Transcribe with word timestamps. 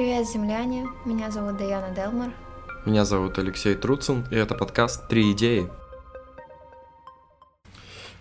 Привет, 0.00 0.26
земляне! 0.26 0.88
Меня 1.04 1.30
зовут 1.30 1.58
Даяна 1.58 1.94
Делмар. 1.94 2.32
Меня 2.86 3.04
зовут 3.04 3.38
Алексей 3.38 3.74
Труцин, 3.74 4.26
и 4.30 4.34
это 4.34 4.54
подкаст 4.54 5.06
«Три 5.08 5.32
идеи». 5.32 5.68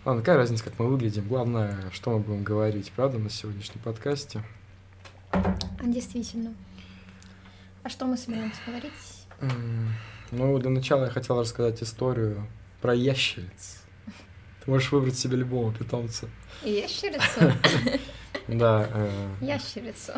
Ладно, 0.03 0.21
какая 0.21 0.35
разница, 0.35 0.65
как 0.65 0.77
мы 0.77 0.89
выглядим? 0.89 1.25
Главное, 1.25 1.89
что 1.93 2.11
мы 2.11 2.19
будем 2.19 2.43
говорить, 2.43 2.91
правда, 2.93 3.17
на 3.17 3.29
сегодняшнем 3.29 3.79
подкасте? 3.81 4.43
А, 5.31 5.55
действительно. 5.81 6.53
А 7.83 7.87
что 7.87 8.07
мы 8.07 8.17
собираемся 8.17 8.59
говорить? 8.67 8.91
Ну, 10.31 10.59
для 10.59 10.71
начала 10.71 11.05
я 11.05 11.09
хотел 11.09 11.39
рассказать 11.39 11.81
историю 11.81 12.45
про 12.81 12.93
ящериц. 12.93 13.83
Ты 14.65 14.69
можешь 14.69 14.91
выбрать 14.91 15.17
себе 15.17 15.37
любого 15.37 15.73
питомца. 15.73 16.27
Ящерицу? 16.61 17.53
Да. 18.49 18.89
Э, 18.91 19.29
ящерицу. 19.39 20.11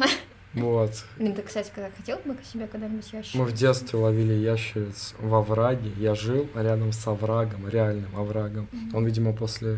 Вот. 0.54 1.06
Блин, 1.18 1.34
ты, 1.34 1.42
кстати, 1.44 1.72
когда 1.74 1.90
хотел 1.96 2.20
бы 2.26 2.36
себе 2.52 2.68
когда-нибудь 2.68 3.06
ящерицу? 3.06 3.38
Мы 3.38 3.46
в 3.46 3.54
детстве 3.54 4.00
ловили 4.00 4.34
ящериц 4.34 5.14
во 5.20 5.42
враге. 5.42 5.92
Я 5.98 6.14
жил 6.14 6.48
рядом 6.56 6.92
с 6.92 7.08
оврагом, 7.08 7.70
реальным 7.70 8.14
оврагом. 8.16 8.68
Он, 8.94 9.06
видимо, 9.06 9.32
после 9.34 9.78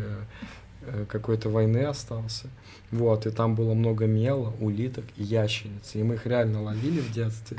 э, 0.82 1.06
какой-то 1.08 1.48
войны 1.48 1.84
остался. 1.84 2.48
Вот, 2.90 3.26
и 3.26 3.30
там 3.30 3.54
было 3.54 3.74
много 3.74 4.06
мела, 4.06 4.52
улиток 4.60 5.04
и 5.16 5.22
ящериц. 5.22 5.94
И 5.94 6.02
мы 6.02 6.14
их 6.14 6.26
реально 6.26 6.62
ловили 6.62 7.00
в 7.00 7.12
детстве. 7.12 7.58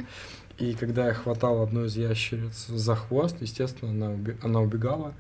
И 0.58 0.74
когда 0.74 1.08
я 1.08 1.14
хватал 1.14 1.62
одну 1.62 1.86
из 1.86 1.96
ящериц 1.96 2.68
за 2.68 2.96
хвост, 2.96 3.38
естественно, 3.42 3.92
она, 3.92 4.36
она 4.42 4.62
убегала 4.62 5.14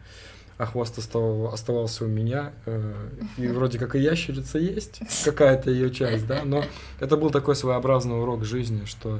а 0.58 0.66
хвост 0.66 0.98
оставался 0.98 2.05
у 2.05 2.08
меня. 2.08 2.54
Э, 2.66 3.09
и 3.38 3.48
вроде 3.48 3.77
как 3.77 3.96
и 3.96 4.00
ящерица 4.00 4.58
есть, 4.58 5.02
какая-то 5.23 5.70
ее 5.70 5.91
часть, 5.91 6.26
да, 6.27 6.44
но 6.46 6.63
это 7.00 7.18
был 7.18 7.30
такой 7.30 7.55
своеобразный 7.55 8.20
урок 8.20 8.46
жизни, 8.46 8.86
что 8.86 9.20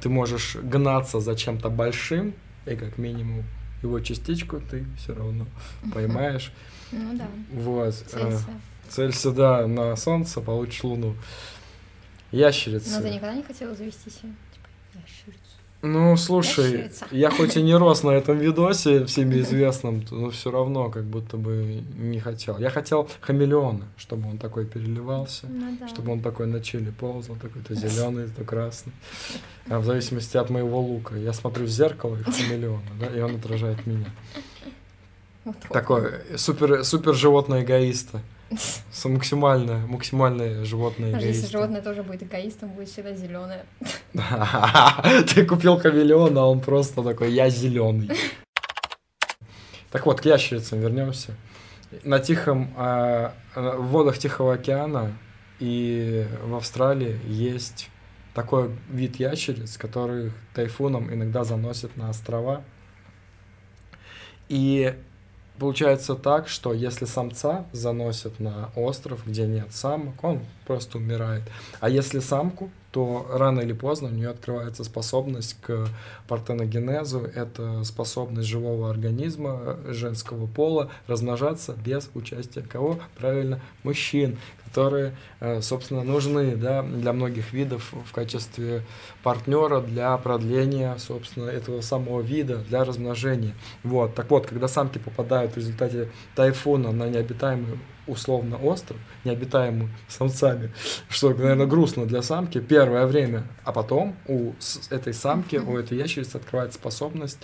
ты 0.00 0.08
можешь 0.08 0.56
гнаться 0.56 1.20
за 1.20 1.34
чем-то 1.34 1.70
большим, 1.70 2.34
и 2.66 2.76
как 2.76 2.98
минимум 2.98 3.44
его 3.82 4.00
частичку 4.00 4.60
ты 4.60 4.84
все 4.98 5.14
равно 5.14 5.46
поймаешь. 5.92 6.52
Ну 6.92 7.16
да. 7.16 7.28
Вот. 7.52 7.94
Целься. 7.94 8.44
Целься, 8.88 9.32
да, 9.32 9.66
на 9.66 9.96
солнце, 9.96 10.40
получишь 10.40 10.84
луну. 10.84 11.16
Ящерица. 12.30 12.96
Но 12.96 13.02
ты 13.02 13.10
никогда 13.10 13.34
не 13.34 13.42
хотела 13.42 13.74
завести 13.74 14.10
себе, 14.10 14.32
типа, 14.52 14.68
ящерицу? 14.94 15.45
Ну, 15.86 16.16
слушай, 16.16 16.90
я 17.12 17.30
хоть 17.30 17.56
и 17.56 17.62
не 17.62 17.74
рос 17.74 18.02
на 18.02 18.10
этом 18.10 18.38
видосе 18.38 19.04
всеми 19.06 19.38
известном, 19.40 20.02
но 20.10 20.30
все 20.30 20.50
равно 20.50 20.90
как 20.90 21.04
будто 21.04 21.36
бы 21.36 21.82
не 21.96 22.18
хотел. 22.18 22.58
Я 22.58 22.70
хотел 22.70 23.08
хамелеона, 23.20 23.84
чтобы 23.96 24.28
он 24.28 24.38
такой 24.38 24.66
переливался, 24.66 25.46
Ну 25.48 25.76
да. 25.78 25.88
чтобы 25.88 26.12
он 26.12 26.20
такой 26.20 26.46
на 26.48 26.60
чили 26.60 26.90
ползал, 26.90 27.36
такой 27.36 27.62
то 27.62 27.74
зеленый, 27.74 28.28
то 28.28 28.42
красный. 28.44 28.92
А 29.68 29.78
в 29.78 29.84
зависимости 29.84 30.36
от 30.36 30.50
моего 30.50 30.80
лука. 30.80 31.16
Я 31.16 31.32
смотрю 31.32 31.66
в 31.66 31.68
зеркало 31.68 32.16
и 32.16 32.22
хамелеона, 32.22 32.82
да, 33.00 33.06
и 33.06 33.20
он 33.20 33.36
отражает 33.36 33.86
меня. 33.86 34.06
Вот 35.44 35.56
так. 35.60 35.70
Такой 35.72 36.10
супер, 36.36 36.84
супер 36.84 37.14
животное 37.14 37.62
эгоиста. 37.62 38.20
С 38.50 39.04
максимально, 39.04 39.86
максимальное 39.88 40.64
животное 40.64 41.12
Даже 41.12 41.26
если 41.26 41.50
животное 41.50 41.82
тоже 41.82 42.02
будет 42.02 42.22
эгоистом, 42.22 42.70
будет 42.70 42.88
всегда 42.88 43.12
зеленое. 43.12 43.66
Ты 45.34 45.44
купил 45.44 45.78
хамелеона, 45.78 46.42
а 46.42 46.46
он 46.46 46.60
просто 46.60 47.02
такой, 47.02 47.32
я 47.32 47.50
зеленый. 47.50 48.10
Так 49.90 50.06
вот, 50.06 50.20
к 50.20 50.24
ящерицам 50.24 50.80
вернемся. 50.80 51.34
На 52.04 52.20
Тихом, 52.20 52.72
а, 52.76 53.34
в 53.54 53.86
водах 53.86 54.18
Тихого 54.18 54.54
океана 54.54 55.12
и 55.58 56.26
в 56.42 56.54
Австралии 56.54 57.18
есть 57.26 57.90
такой 58.34 58.70
вид 58.90 59.16
ящериц, 59.16 59.76
которых 59.76 60.34
тайфуном 60.54 61.12
иногда 61.12 61.42
заносят 61.42 61.96
на 61.96 62.10
острова. 62.10 62.62
И 64.48 64.94
получается 65.58 66.14
так, 66.14 66.48
что 66.48 66.72
если 66.72 67.04
самца 67.04 67.66
заносят 67.72 68.40
на 68.40 68.70
остров, 68.76 69.26
где 69.26 69.46
нет 69.46 69.72
самок, 69.72 70.22
он 70.22 70.40
просто 70.66 70.98
умирает. 70.98 71.42
А 71.80 71.88
если 71.88 72.20
самку, 72.20 72.70
то 72.96 73.26
рано 73.30 73.60
или 73.60 73.74
поздно 73.74 74.08
у 74.08 74.12
нее 74.12 74.30
открывается 74.30 74.82
способность 74.82 75.60
к 75.60 75.86
партеногенезу. 76.28 77.20
Это 77.34 77.84
способность 77.84 78.48
живого 78.48 78.88
организма 78.88 79.76
женского 79.88 80.46
пола 80.46 80.90
размножаться 81.06 81.74
без 81.84 82.08
участия 82.14 82.62
кого? 82.62 82.98
Правильно, 83.18 83.60
мужчин, 83.82 84.38
которые, 84.76 85.14
э, 85.40 85.62
собственно, 85.62 86.02
нужны 86.02 86.54
да, 86.54 86.82
для 86.82 87.14
многих 87.14 87.54
видов 87.54 87.94
в 87.94 88.12
качестве 88.12 88.82
партнера 89.22 89.80
для 89.80 90.14
продления, 90.18 90.96
собственно, 90.98 91.48
этого 91.48 91.80
самого 91.80 92.20
вида, 92.20 92.58
для 92.58 92.84
размножения. 92.84 93.54
Вот. 93.82 94.14
Так 94.14 94.30
вот, 94.30 94.46
когда 94.46 94.68
самки 94.68 94.98
попадают 94.98 95.52
в 95.52 95.56
результате 95.56 96.10
тайфуна 96.34 96.92
на 96.92 97.08
необитаемый 97.08 97.78
условно 98.06 98.58
остров, 98.58 98.98
необитаемый 99.24 99.88
самцами, 100.08 100.74
что, 101.08 101.30
наверное, 101.30 101.66
грустно 101.66 102.04
для 102.04 102.20
самки 102.20 102.60
первое 102.60 103.06
время, 103.06 103.44
а 103.64 103.72
потом 103.72 104.14
у 104.28 104.52
этой 104.90 105.14
самки, 105.14 105.56
у 105.56 105.78
этой 105.78 105.96
ящерицы 105.96 106.36
открывается 106.36 106.78
способность 106.78 107.38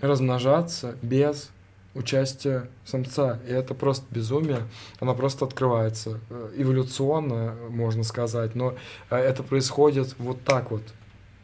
размножаться 0.00 0.96
без 1.02 1.50
участия 1.98 2.68
самца. 2.84 3.38
И 3.48 3.52
это 3.52 3.74
просто 3.74 4.06
безумие. 4.10 4.60
Она 5.00 5.14
просто 5.14 5.44
открывается. 5.44 6.20
Э, 6.30 6.50
Эволюционно, 6.56 7.54
можно 7.68 8.04
сказать, 8.04 8.54
но 8.54 8.74
э, 9.10 9.16
это 9.16 9.42
происходит 9.42 10.14
вот 10.18 10.42
так 10.44 10.70
вот 10.70 10.82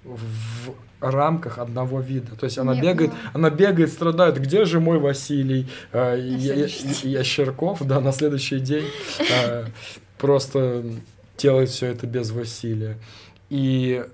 в 0.05 0.75
рамках 1.01 1.59
одного 1.59 2.01
вида. 2.01 2.37
То 2.37 2.45
есть 2.45 2.59
она 2.59 2.73
Я 2.75 2.81
бегает, 2.83 3.11
поняла. 3.11 3.31
она 3.35 3.51
бегает, 3.51 3.91
страдает. 3.93 4.41
Где 4.41 4.65
же 4.65 4.81
мой 4.81 4.99
Василий? 4.99 5.69
Э, 5.93 6.17
я- 6.19 6.55
я-. 6.55 6.69
Ящерков, 7.03 7.83
да, 7.87 8.01
на 8.01 8.13
следующий 8.13 8.61
день 8.61 8.87
э, 9.31 9.67
просто 10.19 10.85
делает 11.39 11.69
все 11.71 11.87
это 11.89 12.07
без 12.07 12.31
Василия. 12.31 12.97
И 13.51 14.05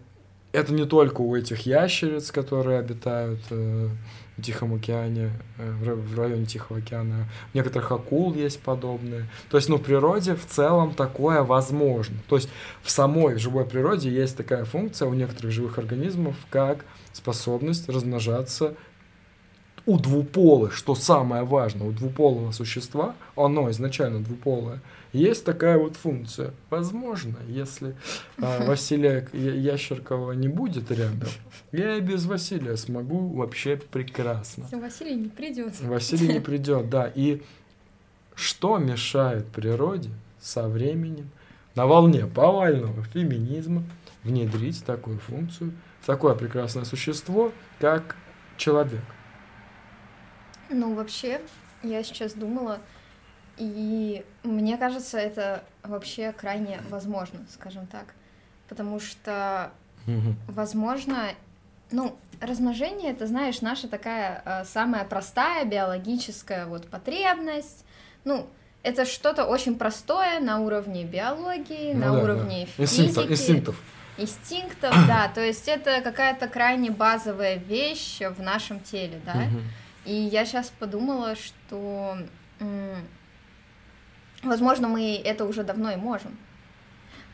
это 0.53 0.73
не 0.73 0.85
только 0.85 1.21
у 1.21 1.37
этих 1.37 1.67
ящериц, 1.67 2.31
которые 2.33 2.79
обитают 2.81 3.41
э, 3.51 3.89
Тихом 4.41 4.75
океане, 4.75 5.31
э, 5.59 5.71
в 5.73 5.83
ра- 5.89 5.95
в 5.95 6.19
районе 6.19 6.47
Тихого 6.47 6.79
океана. 6.79 7.27
У 7.55 7.57
некоторых 7.57 7.93
акул 7.93 8.35
есть 8.35 8.61
подобные. 8.61 9.27
То 9.51 9.57
есть, 9.57 9.69
ну, 9.69 9.77
в 9.77 9.83
природе 9.83 10.35
в 10.35 10.47
целом 10.47 10.95
такое 10.95 11.43
возможно. 11.43 12.17
То 12.29 12.37
есть 12.37 12.49
в 12.83 12.91
самой 12.91 13.39
живой 13.39 13.65
природе 13.65 14.11
есть 14.11 14.37
такая 14.37 14.65
функция 14.65 15.09
у 15.09 15.15
некоторых 15.15 15.53
живых 15.53 15.79
организмов, 15.79 16.35
как 16.51 16.85
способность 17.13 17.89
размножаться 17.89 18.75
у 19.87 19.99
двуполых, 19.99 20.73
что 20.73 20.95
самое 20.95 21.43
важное, 21.45 21.89
у 21.89 21.93
двуполого 21.93 22.53
существа, 22.53 23.15
оно 23.37 23.71
изначально 23.71 24.21
двуполое, 24.21 24.81
есть 25.13 25.45
такая 25.45 25.77
вот 25.79 25.97
функция. 25.97 26.53
Возможно, 26.69 27.37
если 27.49 27.97
а, 28.41 28.65
Василия 28.65 29.27
Ящеркова 29.33 30.33
не 30.33 30.49
будет 30.49 30.91
рядом, 30.91 31.29
я 31.73 31.97
и 31.97 32.01
без 32.01 32.27
Василия 32.27 32.77
смогу 32.77 33.29
вообще 33.29 33.77
прекрасно. 33.77 34.67
Василий 34.73 35.17
не 35.17 35.29
придет. 35.29 35.81
Василий 35.81 36.29
не 36.29 36.41
придет, 36.41 36.89
да. 36.89 37.11
И 37.15 37.43
что 38.35 38.79
мешает 38.79 39.47
природе 39.49 40.11
со 40.41 40.69
временем 40.69 41.31
на 41.75 41.87
волне 41.87 42.27
повального 42.27 43.03
феминизма 43.05 43.83
внедрить 44.23 44.85
такую 44.85 45.19
функцию 45.19 45.73
в 46.01 46.07
такое 46.07 46.35
прекрасное 46.35 46.85
существо, 46.85 47.53
как 47.81 48.17
человек? 48.57 49.03
Ну, 50.71 50.95
вообще, 50.95 51.41
я 51.83 52.03
сейчас 52.03 52.33
думала, 52.33 52.79
и 53.57 54.25
мне 54.43 54.77
кажется, 54.79 55.19
это 55.19 55.65
вообще 55.83 56.33
крайне 56.33 56.81
возможно, 56.89 57.41
скажем 57.53 57.87
так. 57.87 58.15
Потому 58.69 59.01
что, 59.01 59.73
возможно, 60.47 61.31
ну, 61.91 62.17
размножение, 62.41 63.13
это, 63.13 63.27
знаешь, 63.27 63.61
наша 63.61 63.89
такая 63.89 64.43
э, 64.45 64.65
самая 64.65 65.05
простая 65.05 65.65
биологическая 65.65 66.67
вот 66.67 66.87
потребность. 66.87 67.85
Ну, 68.25 68.49
это 68.83 69.05
что-то 69.05 69.45
очень 69.45 69.77
простое 69.77 70.41
на 70.41 70.61
уровне 70.61 71.05
биологии, 71.05 71.93
Ну 71.93 72.01
на 72.01 72.13
да, 72.13 72.23
уровне 72.23 72.67
да. 72.79 72.87
физики. 72.87 73.01
Инстинктов, 73.01 73.31
инстинктов. 73.31 73.83
Инстинктов, 74.17 74.95
да, 75.07 75.29
то 75.35 75.41
есть 75.41 75.67
это 75.69 76.01
какая-то 76.03 76.47
крайне 76.47 76.91
базовая 76.91 77.57
вещь 77.57 78.21
в 78.21 78.41
нашем 78.43 78.81
теле, 78.81 79.21
да. 79.25 79.35
Мгм. 79.35 79.63
И 80.05 80.13
я 80.13 80.45
сейчас 80.45 80.71
подумала, 80.79 81.35
что, 81.37 82.17
возможно, 84.43 84.89
мы 84.89 85.17
это 85.17 85.45
уже 85.45 85.63
давно 85.63 85.93
и 85.93 85.97
можем. 85.97 86.37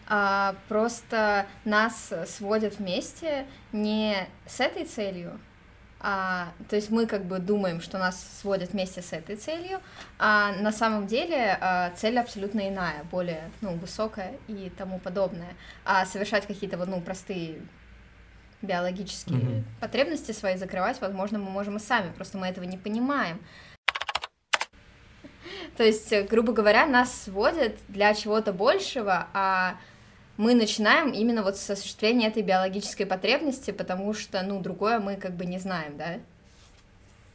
А 0.08 0.54
просто 0.68 1.46
нас 1.64 2.12
сводят 2.26 2.78
вместе 2.78 3.46
не 3.72 4.28
с 4.46 4.60
этой 4.60 4.84
целью, 4.84 5.40
а, 5.98 6.52
то 6.68 6.76
есть 6.76 6.90
мы 6.90 7.06
как 7.06 7.24
бы 7.24 7.38
думаем, 7.38 7.80
что 7.80 7.98
нас 7.98 8.24
сводят 8.40 8.70
вместе 8.70 9.02
с 9.02 9.12
этой 9.12 9.36
целью, 9.36 9.80
а 10.18 10.52
на 10.52 10.70
самом 10.70 11.06
деле 11.06 11.58
а, 11.60 11.90
цель 11.96 12.18
абсолютно 12.18 12.68
иная, 12.68 13.02
более 13.10 13.50
ну, 13.62 13.74
высокая 13.74 14.34
и 14.46 14.70
тому 14.76 14.98
подобное. 14.98 15.54
А 15.84 16.04
совершать 16.04 16.46
какие-то 16.46 16.76
ну, 16.76 17.00
простые 17.00 17.60
биологические 18.66 19.38
Мгм. 19.38 19.64
потребности 19.80 20.32
свои 20.32 20.56
закрывать, 20.56 21.00
возможно, 21.00 21.38
мы 21.38 21.50
можем 21.50 21.76
и 21.76 21.80
сами, 21.80 22.12
просто 22.12 22.38
мы 22.38 22.46
этого 22.46 22.64
не 22.64 22.76
понимаем. 22.76 23.40
То 25.76 25.84
есть, 25.84 26.12
э, 26.12 26.22
грубо 26.22 26.52
говоря, 26.52 26.86
нас 26.86 27.22
сводят 27.24 27.76
для 27.88 28.14
чего-то 28.14 28.52
большего, 28.52 29.28
а 29.34 29.76
мы 30.36 30.54
начинаем 30.54 31.12
именно 31.12 31.42
вот 31.42 31.56
с 31.56 31.70
осуществления 31.70 32.28
этой 32.28 32.42
биологической 32.42 33.04
потребности, 33.04 33.70
потому 33.70 34.12
что, 34.14 34.42
ну, 34.42 34.60
другое 34.60 34.98
мы 35.00 35.16
как 35.16 35.32
бы 35.32 35.46
не 35.46 35.58
знаем, 35.58 35.96
да? 35.96 36.18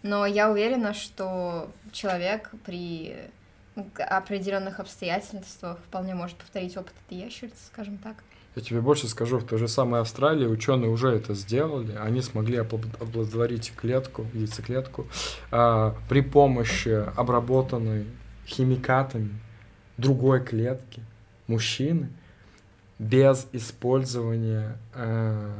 Но 0.04 0.26
я 0.26 0.50
уверена, 0.50 0.94
что 0.94 1.72
человек 1.92 2.52
при 2.66 3.16
определенных 3.98 4.80
обстоятельствах 4.80 5.80
вполне 5.80 6.16
может 6.16 6.38
повторить 6.38 6.76
опыт 6.76 6.94
этой 7.08 7.20
ящерицы, 7.20 7.66
скажем 7.68 7.98
так. 7.98 8.16
Я 8.56 8.62
тебе 8.62 8.82
больше 8.82 9.08
скажу, 9.08 9.38
в 9.38 9.46
той 9.46 9.60
же 9.60 9.68
самой 9.68 10.02
Австралии 10.02 10.46
ученые 10.46 10.92
уже 10.92 11.10
это 11.10 11.34
сделали. 11.34 11.96
Они 11.96 12.22
смогли 12.22 12.58
опл- 12.58 12.94
оплодотворить 13.00 13.72
клетку, 13.76 14.26
яйцеклетку 14.34 15.08
а, 15.52 15.96
при 16.10 16.22
помощи 16.22 17.06
обработанной 17.16 18.06
химикатами 18.46 19.40
другой 19.98 20.44
клетки 20.44 21.02
мужчины 21.48 22.10
без 23.00 23.48
использования 23.52 24.78
э, 24.94 25.54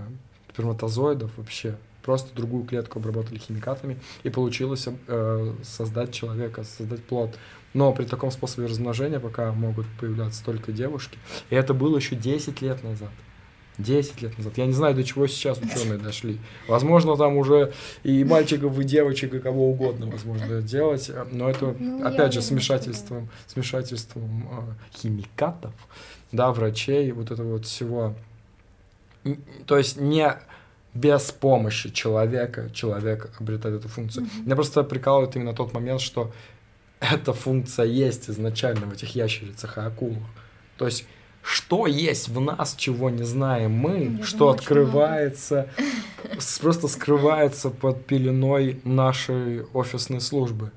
сперматозоидов 0.52 1.32
вообще. 1.38 1.76
Просто 2.04 2.36
другую 2.36 2.66
клетку 2.66 3.00
обработали 3.00 3.38
химикатами, 3.38 4.00
и 4.24 4.30
получилось 4.30 4.88
э, 5.08 5.54
создать 5.64 6.14
человека, 6.14 6.64
создать 6.64 7.04
плод. 7.04 7.38
Но 7.74 7.94
при 7.94 8.06
таком 8.06 8.32
способе 8.32 8.68
размножения 8.68 9.20
пока 9.20 9.52
могут 9.54 9.86
появляться 10.00 10.44
только 10.44 10.72
девушки. 10.72 11.18
И 11.50 11.56
это 11.56 11.74
было 11.74 11.98
еще 11.98 12.16
10 12.16 12.62
лет 12.62 12.84
назад. 12.84 13.12
10 13.78 14.22
лет 14.22 14.38
назад. 14.38 14.58
Я 14.58 14.66
не 14.66 14.74
знаю, 14.74 14.96
до 14.96 15.04
чего 15.04 15.28
сейчас 15.28 15.60
ученые 15.60 15.98
дошли. 15.98 16.40
Возможно, 16.68 17.16
там 17.16 17.38
уже 17.38 17.74
и 18.04 18.24
мальчиков, 18.24 18.78
и 18.80 18.84
девочек, 18.84 19.34
и 19.34 19.40
кого 19.40 19.70
угодно 19.70 20.08
возможно 20.08 20.62
делать. 20.62 21.10
Но 21.32 21.50
это, 21.50 21.76
Ну, 21.80 22.06
опять 22.06 22.34
же, 22.34 22.40
уверена, 22.40 22.42
с 22.42 22.46
что 22.46 22.54
вмешательством, 22.54 23.30
с 23.48 23.56
вмешательством 23.56 24.50
э, 24.52 24.98
химикатов, 24.98 25.74
да, 26.32 26.52
врачей, 26.52 27.12
вот 27.12 27.32
этого 27.32 27.54
вот 27.54 27.66
всего. 27.66 28.16
То 29.66 29.78
есть 29.78 29.98
не 29.98 30.36
без 30.94 31.32
помощи 31.32 31.90
человека 31.90 32.70
человек 32.74 33.32
обретает 33.40 33.76
эту 33.80 33.88
функцию. 33.88 34.26
Мгм. 34.26 34.46
Меня 34.46 34.56
просто 34.56 34.84
прикалывает 34.84 35.36
именно 35.36 35.54
тот 35.54 35.74
момент, 35.74 36.02
что 36.02 36.32
эта 37.00 37.34
функция 37.34 37.86
есть 37.86 38.30
изначально 38.30 38.86
в 38.88 38.94
этих 38.94 39.16
ящерицах 39.16 39.78
и 39.78 39.82
акулах. 39.82 40.24
То 40.78 40.86
есть 40.86 41.06
что 41.44 41.88
есть 41.88 42.28
в 42.30 42.40
нас, 42.40 42.76
чего 42.76 43.10
не 43.10 43.24
знаем 43.24 43.72
мы, 43.72 44.18
Я 44.20 44.24
что 44.24 44.50
открывается, 44.50 45.68
просто 46.62 46.88
скрывается 46.88 47.70
под 47.72 48.06
пеленой 48.06 48.80
нашей 48.84 49.64
офисной 49.74 50.22
службы. 50.22 50.72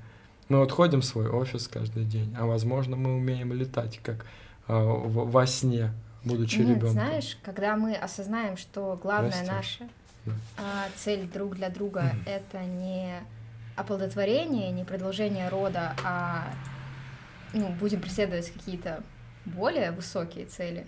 Мы 0.48 0.60
вот 0.60 0.72
ходим 0.72 1.00
в 1.00 1.04
свой 1.04 1.28
офис 1.28 1.68
каждый 1.68 2.04
день, 2.04 2.34
а 2.38 2.46
возможно 2.46 2.96
мы 2.96 3.14
умеем 3.16 3.52
летать, 3.52 4.00
как 4.02 4.24
в- 4.66 5.30
во 5.30 5.46
сне, 5.46 5.92
будучи 6.24 6.58
Нет, 6.60 6.68
ребенком. 6.68 6.90
знаешь, 6.92 7.36
когда 7.42 7.76
мы 7.76 7.94
осознаем, 7.94 8.56
что 8.56 8.98
главная 9.02 9.30
Здрасте. 9.32 9.52
наша 9.52 9.78
Да. 9.80 9.88
А, 10.56 10.86
цель 10.96 11.28
друг 11.28 11.56
для 11.56 11.68
друга 11.68 12.14
это 12.26 12.62
не 12.64 13.22
оплодотворение, 13.76 14.70
не 14.70 14.84
продолжение 14.84 15.48
рода, 15.48 15.94
а 16.04 16.52
ну, 17.52 17.70
будем 17.70 18.00
преследовать 18.00 18.50
какие-то 18.50 19.02
более 19.44 19.90
высокие 19.90 20.46
цели 20.46 20.86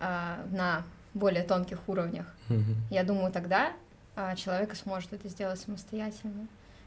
а, 0.00 0.44
на 0.50 0.84
более 1.14 1.42
тонких 1.42 1.88
уровнях. 1.88 2.26
Мгм. 2.48 2.76
Я 2.90 3.04
думаю, 3.04 3.32
тогда 3.32 3.72
а, 4.16 4.34
человек 4.36 4.74
сможет 4.74 5.12
это 5.12 5.28
сделать 5.28 5.60
самостоятельно. 5.60 6.46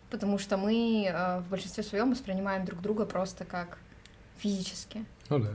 Потому 0.09 0.37
что 0.37 0.57
мы 0.57 1.09
а, 1.11 1.39
в 1.39 1.49
большинстве 1.49 1.83
своем 1.83 2.11
воспринимаем 2.11 2.65
друг 2.65 2.81
друга 2.81 3.05
просто 3.05 3.45
как 3.45 3.77
физически. 4.37 5.05
Ну 5.29 5.39
да. 5.39 5.51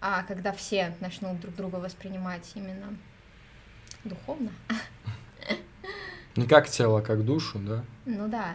А 0.00 0.22
когда 0.24 0.52
все 0.52 0.94
начнут 1.00 1.40
друг 1.40 1.54
друга 1.54 1.76
воспринимать 1.76 2.50
именно 2.54 2.96
духовно, 4.04 4.50
Не 6.36 6.46
как 6.46 6.68
тело, 6.68 7.00
как 7.00 7.24
душу, 7.24 7.58
да? 7.58 7.84
ну 8.04 8.28
да. 8.28 8.54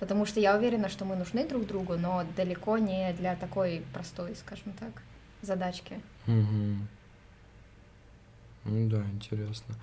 Потому 0.00 0.24
что 0.24 0.40
я 0.40 0.56
уверена, 0.56 0.88
что 0.88 1.04
мы 1.04 1.14
нужны 1.14 1.46
друг 1.46 1.66
другу, 1.66 1.96
но 1.98 2.24
далеко 2.34 2.78
не 2.78 3.12
для 3.12 3.36
такой 3.36 3.82
простой, 3.92 4.34
скажем 4.34 4.72
так, 4.72 5.02
задачки. 5.42 6.00
Мгм. 6.26 6.88
Ну 8.64 8.88
да, 8.88 9.02
интересно. 9.12 9.74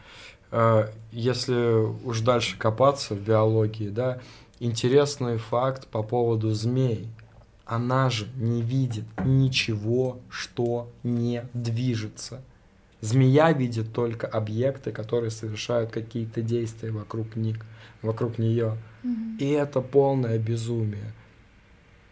А, 0.51 0.89
Если 1.11 2.05
уж 2.05 2.21
дальше 2.21 2.57
копаться 2.57 3.13
в 3.13 3.21
биологии, 3.21 3.89
да, 3.89 4.19
интересный 4.59 5.37
факт 5.37 5.87
по 5.87 6.01
поводу 6.03 6.51
змей. 6.51 7.07
Она 7.65 8.09
же 8.09 8.27
не 8.35 8.61
видит 8.61 9.05
ничего, 9.23 10.19
что 10.29 10.89
не 11.03 11.43
движется. 11.53 12.41
Змея 13.01 13.51
видит 13.53 13.93
только 13.93 14.27
объекты, 14.27 14.91
которые 14.91 15.29
совершают 15.29 15.91
какие-то 15.91 16.41
действия 16.41 16.91
вокруг 16.91 17.35
них, 17.35 17.57
вокруг 18.01 18.37
нее. 18.39 18.77
И 19.39 19.49
это 19.49 19.81
полное 19.81 20.39
безумие. 20.39 21.13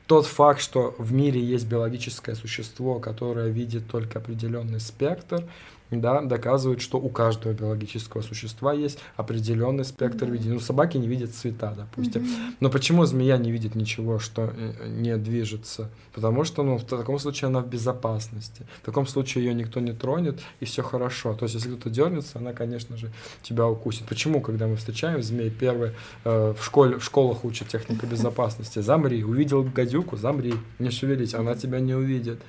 Тот 0.05 0.27
факт, 0.27 0.61
что 0.61 0.93
в 0.99 1.11
мире 1.11 1.41
есть 1.41 1.67
биологическое 1.67 2.35
существо, 2.35 2.99
которое 2.99 3.49
видит 3.49 3.89
только 3.89 4.19
определенный 4.19 4.79
спектр, 4.79 5.43
да, 5.91 6.21
доказывает, 6.21 6.81
что 6.81 6.97
у 6.97 7.09
каждого 7.09 7.53
биологического 7.53 8.21
существа 8.21 8.73
есть 8.73 8.99
определенный 9.15 9.85
спектр 9.85 10.25
Да. 10.25 10.31
видения. 10.31 10.53
Ну, 10.55 10.59
собаки 10.59 10.97
не 10.97 11.07
видят 11.07 11.33
цвета, 11.33 11.73
допустим. 11.77 12.23
Мгм. 12.23 12.55
Но 12.59 12.69
почему 12.69 13.05
змея 13.05 13.37
не 13.37 13.51
видит 13.51 13.75
ничего, 13.75 14.19
что 14.19 14.51
э, 14.55 14.87
не 14.87 15.15
движется? 15.17 15.89
Потому 16.13 16.43
что, 16.43 16.63
ну, 16.63 16.77
в 16.77 16.83
таком 16.83 17.19
случае 17.19 17.47
она 17.47 17.59
в 17.61 17.67
безопасности. 17.69 18.65
В 18.81 18.85
таком 18.85 19.05
случае 19.07 19.45
ее 19.45 19.53
никто 19.53 19.79
не 19.79 19.93
тронет, 19.93 20.39
и 20.59 20.65
все 20.65 20.81
хорошо. 20.81 21.33
То 21.35 21.43
есть, 21.45 21.55
если 21.55 21.69
кто-то 21.69 21.89
дернется, 21.89 22.39
она, 22.39 22.53
конечно 22.53 22.97
же, 22.97 23.11
тебя 23.41 23.67
укусит. 23.67 24.05
Почему, 24.07 24.41
когда 24.41 24.67
мы 24.67 24.75
встречаем 24.75 25.21
змей, 25.21 25.49
первое 25.49 25.93
э, 26.23 26.53
в 26.59 26.63
школе, 26.63 26.97
в 26.97 27.03
школах 27.03 27.45
учат 27.45 27.67
техника 27.67 28.05
безопасности. 28.11 28.79
Замри, 28.79 29.23
увидел 29.23 29.63
гадюку, 29.63 30.17
замри, 30.17 30.55
не 30.79 30.89
шевелись, 30.89 31.33
она 31.33 31.55
тебя 31.55 31.79
не 31.79 31.93
увидит. 31.93 32.39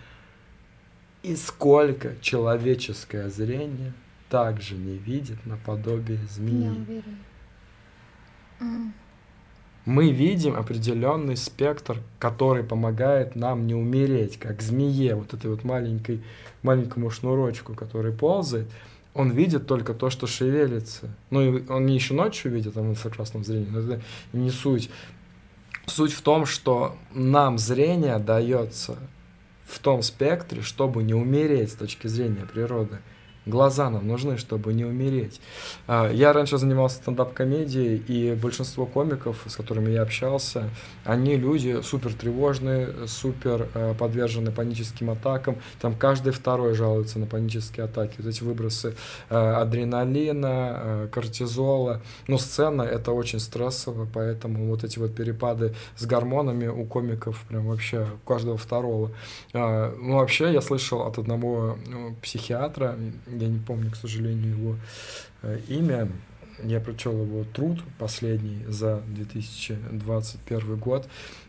И 1.26 1.34
сколько 1.34 2.14
человеческое 2.20 3.28
зрение 3.30 3.92
также 4.30 4.76
не 4.76 4.96
видит 4.96 5.44
наподобие 5.44 6.20
змеи. 6.30 7.02
Мы 9.84 10.12
видим 10.12 10.54
определенный 10.54 11.36
спектр, 11.36 11.98
который 12.20 12.62
помогает 12.62 13.34
нам 13.34 13.66
не 13.66 13.74
умереть, 13.74 14.38
как 14.38 14.62
змее, 14.62 15.16
вот 15.16 15.34
этой 15.34 15.50
вот 15.50 15.64
маленькой, 15.64 16.22
маленькому 16.62 17.10
шнурочку, 17.10 17.74
который 17.74 18.12
ползает. 18.12 18.68
Он 19.12 19.32
видит 19.32 19.66
только 19.66 19.94
то, 19.94 20.10
что 20.10 20.28
шевелится. 20.28 21.08
Ну, 21.30 21.56
и 21.56 21.68
он 21.68 21.86
не 21.86 21.96
еще 21.96 22.14
ночью 22.14 22.52
видит, 22.52 22.76
а 22.76 22.82
в 22.82 22.88
инфракрасном 22.88 23.44
зрении, 23.44 23.68
но 23.68 23.80
это 23.80 24.00
не 24.32 24.50
суть. 24.50 24.90
Суть 25.86 26.12
в 26.12 26.20
том, 26.20 26.46
что 26.46 26.94
нам 27.12 27.58
зрение 27.58 28.20
дается 28.20 28.96
в 29.66 29.78
том 29.80 30.02
спектре, 30.02 30.62
чтобы 30.62 31.02
не 31.02 31.14
умереть 31.14 31.72
с 31.72 31.74
точки 31.74 32.06
зрения 32.06 32.46
природы. 32.46 32.98
Глаза 33.46 33.90
нам 33.90 34.08
нужны, 34.08 34.38
чтобы 34.38 34.74
не 34.74 34.84
умереть. 34.84 35.40
А, 35.86 36.10
Я 36.10 36.32
раньше 36.32 36.58
занимался 36.58 36.96
стендап-комедией, 36.96 37.96
и 38.08 38.34
большинство 38.34 38.86
комиков, 38.86 39.36
с 39.46 39.54
которыми 39.54 39.90
я 39.92 40.02
общался, 40.02 40.68
они 41.04 41.36
люди 41.36 41.80
супер 41.82 42.12
тревожные, 42.12 43.06
супер 43.06 43.68
э, 43.74 43.94
подвержены 43.96 44.50
паническим 44.50 45.10
атакам. 45.10 45.56
Там 45.80 45.94
каждый 45.94 46.32
второй 46.32 46.74
жалуется 46.74 47.20
на 47.20 47.26
панические 47.26 47.84
атаки. 47.84 48.16
Вот 48.18 48.26
эти 48.26 48.42
выбросы 48.42 48.96
э, 49.30 49.36
адреналина, 49.36 51.08
кортизола. 51.12 52.02
Но 52.26 52.38
сцена 52.38 52.82
это 52.82 53.12
очень 53.12 53.38
стрессово, 53.38 54.08
поэтому 54.12 54.66
вот 54.66 54.82
эти 54.82 54.98
вот 54.98 55.14
перепады 55.14 55.74
с 55.96 56.04
гормонами 56.04 56.66
у 56.66 56.84
комиков 56.84 57.44
прям 57.48 57.66
вообще 57.68 58.06
у 58.24 58.28
каждого 58.28 58.56
второго. 58.56 59.12
А, 59.54 59.94
Ну, 60.00 60.16
вообще, 60.16 60.52
я 60.52 60.60
слышал 60.60 61.02
от 61.02 61.18
одного 61.18 61.78
ну, 61.86 62.16
психиатра, 62.22 62.96
я 63.38 63.48
не 63.48 63.58
помню, 63.58 63.90
к 63.90 63.96
сожалению, 63.96 64.50
его 64.50 64.76
э, 65.42 65.60
имя, 65.68 66.08
я 66.62 66.80
прочел 66.80 67.12
его 67.12 67.44
труд 67.44 67.80
последний 67.98 68.64
за 68.66 69.02
2021 69.08 70.76
год. 70.76 71.08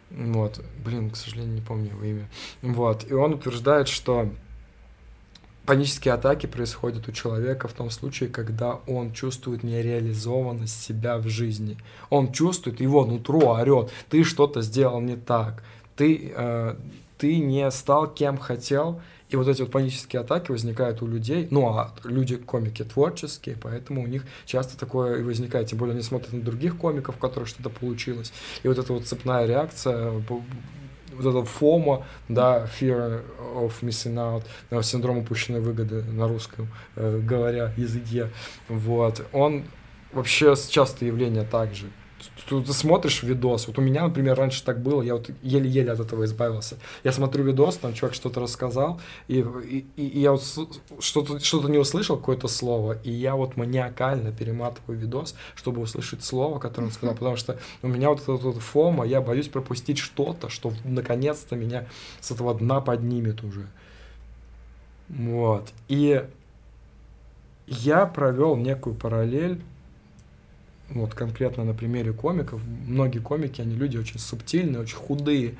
Вот, 0.09 0.63
блин, 0.83 1.09
к 1.09 1.15
сожалению, 1.15 1.55
не 1.55 1.61
помню 1.61 1.89
его 1.91 2.03
имя. 2.03 2.29
Вот, 2.61 3.09
и 3.09 3.13
он 3.13 3.33
утверждает, 3.33 3.87
что 3.87 4.29
панические 5.65 6.13
атаки 6.13 6.45
происходят 6.45 7.07
у 7.09 7.11
человека 7.11 7.67
в 7.67 7.73
том 7.73 7.89
случае, 7.89 8.29
когда 8.29 8.79
он 8.87 9.11
чувствует 9.11 9.63
нереализованность 9.63 10.81
себя 10.81 11.17
в 11.17 11.27
жизни. 11.27 11.77
Он 12.09 12.31
чувствует, 12.31 12.79
его 12.79 13.05
нутро 13.05 13.39
орет, 13.53 13.91
ты 14.09 14.23
что-то 14.23 14.61
сделал 14.61 15.01
не 15.01 15.17
так, 15.17 15.61
ты, 15.97 16.31
э, 16.33 16.75
ты 17.17 17.39
не 17.39 17.69
стал 17.71 18.07
кем 18.07 18.37
хотел, 18.37 19.01
И 19.29 19.35
вот 19.35 19.47
эти 19.47 19.61
вот 19.61 19.71
панические 19.71 20.21
атаки 20.21 20.51
возникают 20.51 21.01
у 21.01 21.07
людей, 21.07 21.47
ну, 21.51 21.67
а 21.67 21.93
люди 22.05 22.37
комики 22.37 22.83
творческие, 22.83 23.57
поэтому 23.61 24.03
у 24.03 24.07
них 24.07 24.25
часто 24.45 24.77
такое 24.77 25.19
и 25.19 25.23
возникает, 25.23 25.67
тем 25.67 25.79
более 25.79 25.93
они 25.93 26.01
смотрят 26.01 26.31
на 26.31 26.41
других 26.41 26.77
комиков, 26.77 27.15
у 27.17 27.19
которых 27.19 27.49
что-то 27.49 27.69
получилось. 27.69 28.31
И 28.63 28.67
вот 28.67 28.77
эта 28.77 28.93
вот 28.93 29.05
цепная 29.05 29.45
реакция, 29.45 30.11
вот 30.11 30.41
это 31.19 31.43
фома, 31.43 32.05
да, 32.29 32.67
fear 32.79 33.21
of 33.55 33.73
missing 33.81 34.15
out, 34.15 34.43
да, 34.69 34.81
синдром 34.81 35.17
упущенной 35.17 35.59
выгоды 35.59 36.03
на 36.03 36.27
русском, 36.27 36.69
э, 36.95 37.19
говоря 37.19 37.73
языке, 37.75 38.29
вот, 38.69 39.25
он 39.33 39.65
вообще 40.13 40.55
частое 40.69 41.07
явление 41.09 41.43
также 41.43 41.87
ты, 42.49 42.61
ты 42.61 42.73
смотришь 42.73 43.23
видос, 43.23 43.67
вот 43.67 43.77
у 43.77 43.81
меня, 43.81 44.03
например, 44.03 44.37
раньше 44.37 44.63
так 44.63 44.81
было, 44.81 45.01
я 45.01 45.15
вот 45.15 45.29
еле-еле 45.41 45.91
от 45.91 45.99
этого 45.99 46.25
избавился. 46.25 46.77
Я 47.03 47.11
смотрю 47.11 47.43
видос, 47.43 47.77
там 47.77 47.93
чувак 47.93 48.13
что-то 48.13 48.39
рассказал, 48.39 48.99
и, 49.27 49.39
и, 49.39 49.85
и 49.95 50.19
я 50.19 50.31
вот 50.31 50.43
что-то 50.99 51.39
что 51.39 51.67
не 51.67 51.77
услышал, 51.77 52.17
какое-то 52.17 52.47
слово, 52.47 52.97
и 53.03 53.11
я 53.11 53.35
вот 53.35 53.57
маниакально 53.57 54.31
перематываю 54.31 54.97
видос, 54.97 55.35
чтобы 55.55 55.81
услышать 55.81 56.23
слово, 56.23 56.59
которое 56.59 56.87
он 56.87 56.93
сказал, 56.93 57.15
потому 57.15 57.35
что 57.35 57.59
у 57.81 57.87
меня 57.87 58.09
вот 58.09 58.21
эта 58.21 58.31
вот 58.31 58.57
фома, 58.57 59.05
я 59.05 59.21
боюсь 59.21 59.47
пропустить 59.47 59.97
что-то, 59.97 60.49
что 60.49 60.73
наконец-то 60.83 61.55
меня 61.55 61.87
с 62.21 62.31
этого 62.31 62.53
дна 62.53 62.81
поднимет 62.81 63.43
уже. 63.43 63.67
Вот. 65.09 65.69
И 65.87 66.23
я 67.67 68.05
провел 68.05 68.55
некую 68.55 68.95
параллель 68.95 69.61
вот 70.89 71.13
конкретно 71.13 71.63
на 71.63 71.73
примере 71.73 72.13
комиков, 72.13 72.61
многие 72.87 73.19
комики, 73.19 73.61
они 73.61 73.75
люди 73.75 73.97
очень 73.97 74.19
субтильные, 74.19 74.81
очень 74.81 74.97
худые 74.97 75.55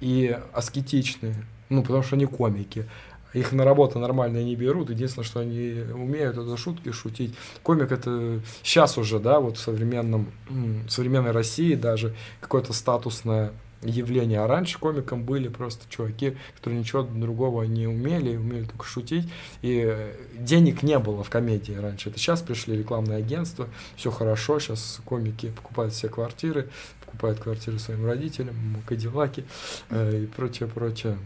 и 0.00 0.36
аскетичные, 0.52 1.34
ну, 1.68 1.82
потому 1.82 2.02
что 2.02 2.16
они 2.16 2.26
комики. 2.26 2.86
Их 3.32 3.52
на 3.52 3.64
работу 3.64 3.98
нормально 4.00 4.42
не 4.42 4.56
берут. 4.56 4.90
Единственное, 4.90 5.24
что 5.24 5.40
они 5.40 5.84
умеют, 5.92 6.36
это 6.36 6.56
шутки 6.56 6.90
шутить. 6.90 7.34
Комик 7.62 7.92
это 7.92 8.40
сейчас 8.64 8.98
уже, 8.98 9.20
да, 9.20 9.38
вот 9.38 9.56
в 9.56 9.60
современном, 9.60 10.26
в 10.48 10.88
современной 10.88 11.30
России 11.30 11.74
даже 11.74 12.14
какое-то 12.40 12.72
статусное 12.72 13.52
явление. 13.82 14.40
А 14.40 14.46
раньше 14.46 14.78
комиком 14.78 15.24
были 15.24 15.48
просто 15.48 15.88
чуваки, 15.88 16.36
которые 16.56 16.80
ничего 16.80 17.02
другого 17.02 17.62
не 17.64 17.86
умели, 17.86 18.36
умели 18.36 18.64
только 18.64 18.84
шутить. 18.84 19.28
И 19.62 19.84
э, 19.86 20.14
денег 20.34 20.82
не 20.82 20.98
было 20.98 21.24
в 21.24 21.30
комедии 21.30 21.72
раньше. 21.72 22.10
Это 22.10 22.18
сейчас 22.18 22.42
пришли 22.42 22.76
рекламные 22.76 23.18
агентства, 23.18 23.68
все 23.96 24.10
хорошо, 24.10 24.58
сейчас 24.58 25.00
комики 25.04 25.50
покупают 25.50 25.94
все 25.94 26.08
квартиры, 26.08 26.68
покупают 27.04 27.40
квартиры 27.40 27.78
своим 27.78 28.06
родителям, 28.06 28.56
кадиллаки 28.86 29.44
э, 29.90 30.24
и 30.24 30.26
прочее, 30.26 30.68
прочее. 30.68 31.18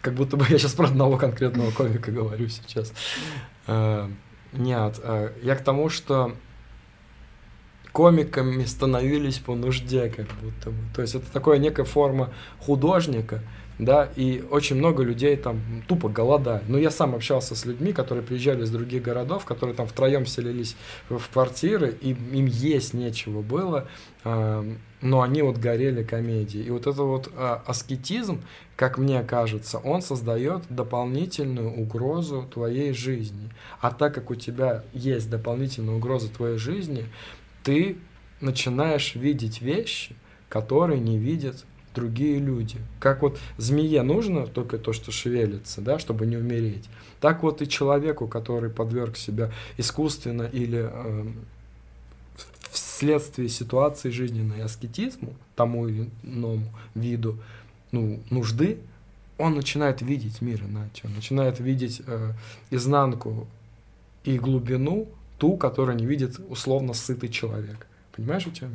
Как 0.00 0.14
будто 0.14 0.36
бы 0.36 0.46
я 0.48 0.58
сейчас 0.58 0.72
про 0.72 0.86
одного 0.86 1.16
конкретного 1.18 1.70
комика 1.70 2.10
говорю 2.10 2.48
сейчас. 2.48 2.92
Э, 3.66 4.08
нет, 4.52 4.98
э, 5.02 5.32
я 5.42 5.56
к 5.56 5.62
тому, 5.62 5.90
что 5.90 6.34
комиками 7.98 8.62
становились 8.64 9.38
по 9.38 9.56
нужде, 9.56 10.08
как 10.08 10.26
будто 10.40 10.70
бы. 10.70 10.76
То 10.94 11.02
есть 11.02 11.16
это 11.16 11.26
такая 11.32 11.58
некая 11.58 11.82
форма 11.82 12.32
художника, 12.60 13.42
да, 13.80 14.08
и 14.14 14.44
очень 14.52 14.76
много 14.76 15.02
людей 15.02 15.36
там 15.36 15.60
тупо 15.88 16.08
голодали. 16.08 16.62
Но 16.68 16.78
я 16.78 16.92
сам 16.92 17.16
общался 17.16 17.56
с 17.56 17.66
людьми, 17.66 17.92
которые 17.92 18.24
приезжали 18.24 18.62
из 18.62 18.70
других 18.70 19.02
городов, 19.02 19.44
которые 19.44 19.74
там 19.74 19.88
втроем 19.88 20.26
селились 20.26 20.76
в 21.08 21.20
квартиры, 21.32 21.92
и 22.00 22.10
им 22.10 22.46
есть 22.46 22.94
нечего 22.94 23.42
было, 23.42 23.88
э, 24.22 24.72
но 25.00 25.20
они 25.22 25.42
вот 25.42 25.58
горели 25.58 26.04
комедией. 26.04 26.66
И 26.66 26.70
вот 26.70 26.86
это 26.86 27.02
вот 27.02 27.32
э, 27.34 27.58
аскетизм, 27.66 28.40
как 28.76 28.98
мне 28.98 29.24
кажется, 29.24 29.78
он 29.78 30.02
создает 30.02 30.62
дополнительную 30.68 31.72
угрозу 31.72 32.48
твоей 32.54 32.92
жизни. 32.92 33.50
А 33.80 33.90
так 33.90 34.14
как 34.14 34.30
у 34.30 34.36
тебя 34.36 34.84
есть 34.92 35.28
дополнительная 35.28 35.96
угроза 35.96 36.28
твоей 36.28 36.58
жизни, 36.58 37.06
ты 37.62 37.96
начинаешь 38.40 39.14
видеть 39.14 39.60
вещи, 39.60 40.14
которые 40.48 41.00
не 41.00 41.18
видят 41.18 41.64
другие 41.94 42.38
люди. 42.38 42.76
Как 43.00 43.22
вот 43.22 43.38
змее 43.56 44.02
нужно 44.02 44.46
только 44.46 44.78
то, 44.78 44.92
что 44.92 45.10
шевелится, 45.10 45.80
да, 45.80 45.98
чтобы 45.98 46.26
не 46.26 46.36
умереть. 46.36 46.88
Так 47.20 47.42
вот 47.42 47.60
и 47.62 47.68
человеку, 47.68 48.28
который 48.28 48.70
подверг 48.70 49.16
себя 49.16 49.50
искусственно 49.76 50.42
или 50.42 50.88
э, 50.90 51.26
вследствие 52.70 53.48
ситуации 53.48 54.10
жизненной 54.10 54.62
аскетизму, 54.62 55.34
тому 55.56 55.88
или 55.88 56.08
иному 56.22 56.68
виду 56.94 57.38
ну, 57.90 58.20
нужды, 58.30 58.78
он 59.38 59.54
начинает 59.54 60.02
видеть 60.02 60.40
мир 60.40 60.62
иначе, 60.62 61.02
он 61.04 61.14
начинает 61.14 61.60
видеть 61.60 62.02
э, 62.06 62.32
изнанку 62.70 63.46
и 64.24 64.38
глубину 64.38 65.08
ту, 65.38 65.56
которую 65.56 65.96
не 65.96 66.06
видит 66.06 66.40
условно 66.48 66.92
сытый 66.94 67.28
человек. 67.28 67.86
Понимаешь, 68.14 68.46
у 68.46 68.50
тебя? 68.50 68.68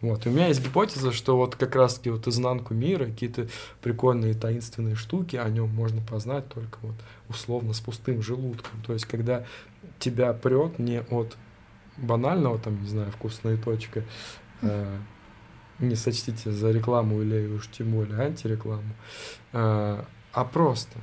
Вот. 0.00 0.26
И 0.26 0.28
у 0.28 0.32
меня 0.32 0.48
есть 0.48 0.62
гипотеза, 0.62 1.12
что 1.12 1.36
вот 1.36 1.56
как 1.56 1.74
раз-таки 1.74 2.10
вот 2.10 2.28
изнанку 2.28 2.74
мира, 2.74 3.06
какие-то 3.06 3.48
прикольные 3.82 4.34
таинственные 4.34 4.94
штуки, 4.94 5.36
о 5.36 5.48
нем 5.48 5.68
можно 5.70 6.00
познать 6.02 6.48
только 6.48 6.78
вот 6.82 6.94
условно 7.28 7.72
с 7.72 7.80
пустым 7.80 8.22
желудком. 8.22 8.80
То 8.86 8.92
есть, 8.92 9.06
когда 9.06 9.44
тебя 9.98 10.32
прет 10.32 10.78
не 10.78 11.00
от 11.00 11.36
банального, 11.96 12.58
там, 12.58 12.80
не 12.80 12.88
знаю, 12.88 13.10
вкусная 13.10 13.56
точка, 13.56 14.04
э, 14.62 14.98
не 15.80 15.96
сочтите 15.96 16.52
за 16.52 16.70
рекламу 16.70 17.20
или 17.22 17.46
уж 17.48 17.68
тем 17.68 17.90
более 17.90 18.20
антирекламу, 18.20 18.94
э, 19.52 20.04
а 20.32 20.44
просто 20.44 20.98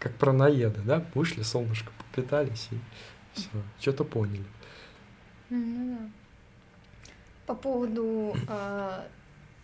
как 0.00 0.14
про 0.16 0.32
наеда, 0.32 0.80
да, 0.84 1.04
вышли, 1.14 1.42
солнышко 1.42 1.90
попитались 1.98 2.68
и 2.72 2.76
все, 3.34 3.48
что-то 3.80 4.04
поняли. 4.04 4.44
Ну 5.50 5.96
да. 5.98 6.10
По 7.46 7.54
поводу, 7.54 8.34
э, 8.48 9.06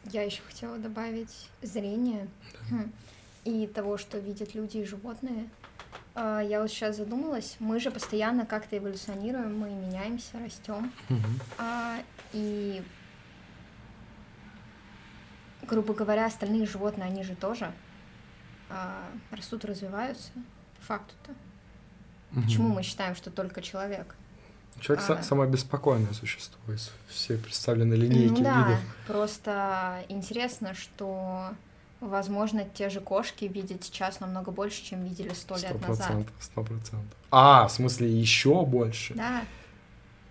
я 0.04 0.22
еще 0.22 0.42
хотела 0.42 0.76
добавить 0.78 1.48
зрение 1.62 2.28
да. 2.52 2.76
Хм, 2.76 2.92
и 3.44 3.66
того, 3.66 3.96
что 3.96 4.18
видят 4.18 4.54
люди 4.54 4.78
и 4.78 4.84
животные. 4.84 5.48
Э, 6.14 6.40
я 6.46 6.60
вот 6.60 6.70
сейчас 6.70 6.96
задумалась, 6.96 7.56
мы 7.58 7.80
же 7.80 7.90
постоянно 7.90 8.44
как-то 8.44 8.76
эволюционируем, 8.76 9.58
мы 9.58 9.70
меняемся, 9.70 10.38
растем. 10.38 10.92
Угу. 11.08 11.28
А, 11.58 11.98
и, 12.32 12.82
грубо 15.62 15.94
говоря, 15.94 16.26
остальные 16.26 16.66
животные, 16.66 17.06
они 17.06 17.22
же 17.22 17.34
тоже 17.34 17.72
а, 18.68 19.08
растут, 19.30 19.64
развиваются, 19.64 20.30
по 20.78 20.82
факту-то. 20.82 21.34
Угу. 22.32 22.42
Почему 22.42 22.68
мы 22.68 22.82
считаем, 22.82 23.14
что 23.14 23.30
только 23.30 23.62
человек? 23.62 24.14
Человек 24.80 25.10
а... 25.10 25.22
самое 25.22 25.50
беспокойное 25.50 26.12
существо 26.12 26.72
из 26.72 26.90
всей 27.08 27.36
представленной 27.36 27.96
линейки 27.96 28.38
ну, 28.38 28.44
да, 28.44 28.68
видов. 28.68 28.80
Просто 29.06 30.04
интересно, 30.08 30.74
что, 30.74 31.50
возможно, 32.00 32.64
те 32.64 32.88
же 32.88 33.00
кошки 33.00 33.44
видят 33.44 33.84
сейчас 33.84 34.20
намного 34.20 34.50
больше, 34.50 34.82
чем 34.82 35.04
видели 35.04 35.34
сто 35.34 35.56
лет 35.56 35.86
назад. 35.86 36.12
Сто 36.38 36.62
процентов. 36.62 37.18
А, 37.30 37.68
в 37.68 37.72
смысле, 37.72 38.08
еще 38.08 38.64
больше? 38.64 39.14
Да. 39.14 39.42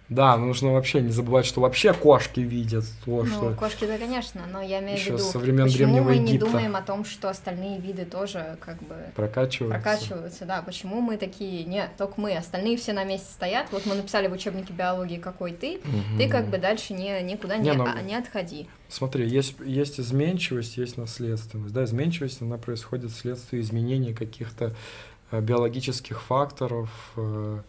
Да, 0.10 0.36
нужно 0.38 0.74
вообще 0.74 1.02
не 1.02 1.12
забывать, 1.12 1.46
что 1.46 1.62
вообще 1.62 1.94
кошки 1.94 2.40
видят 2.40 2.84
то, 3.06 3.24
ну, 3.24 3.26
что... 3.26 3.54
кошки, 3.54 3.86
да, 3.86 3.98
конечно, 4.00 4.42
но 4.52 4.60
я 4.60 4.80
имею 4.80 4.98
в 4.98 5.06
виду, 5.06 5.18
со 5.20 5.38
времен 5.38 5.66
почему 5.66 5.78
Древнего 5.78 6.04
мы 6.04 6.14
Египта. 6.14 6.32
не 6.32 6.38
думаем 6.40 6.76
о 6.76 6.82
том, 6.82 7.06
что 7.06 7.30
остальные 7.30 7.80
виды 7.80 8.06
тоже 8.06 8.58
как 8.60 8.82
бы... 8.82 8.96
Прокачиваются. 9.16 9.80
Прокачиваются, 9.80 10.46
да. 10.46 10.64
Почему 10.64 11.00
мы 11.00 11.18
такие, 11.18 11.64
нет, 11.64 11.92
только 11.96 12.20
мы, 12.20 12.36
остальные 12.36 12.78
все 12.78 12.94
на 12.94 13.04
месте 13.04 13.28
стоят, 13.32 13.68
вот 13.72 13.86
мы 13.86 13.94
написали 13.94 14.28
в 14.28 14.34
учебнике 14.34 14.74
биологии, 14.74 15.18
какой 15.18 15.54
ты, 15.54 15.78
угу. 15.78 16.18
ты 16.18 16.28
как 16.28 16.48
бы 16.48 16.58
дальше 16.58 16.94
не, 16.94 17.22
никуда 17.22 17.58
не, 17.58 17.70
не, 17.70 17.74
но... 17.74 17.86
а, 17.86 18.02
не 18.02 18.16
отходи. 18.16 18.68
Смотри, 18.88 19.30
есть, 19.30 19.58
есть 19.64 20.00
изменчивость, 20.00 20.78
есть 20.78 20.98
наследственность, 20.98 21.74
да, 21.74 21.84
изменчивость, 21.84 22.42
она 22.42 22.58
происходит 22.58 23.12
вследствие 23.12 23.62
изменения 23.62 24.16
каких-то 24.16 24.76
э, 25.30 25.40
биологических 25.40 26.20
факторов, 26.20 26.90
э, 27.16 27.60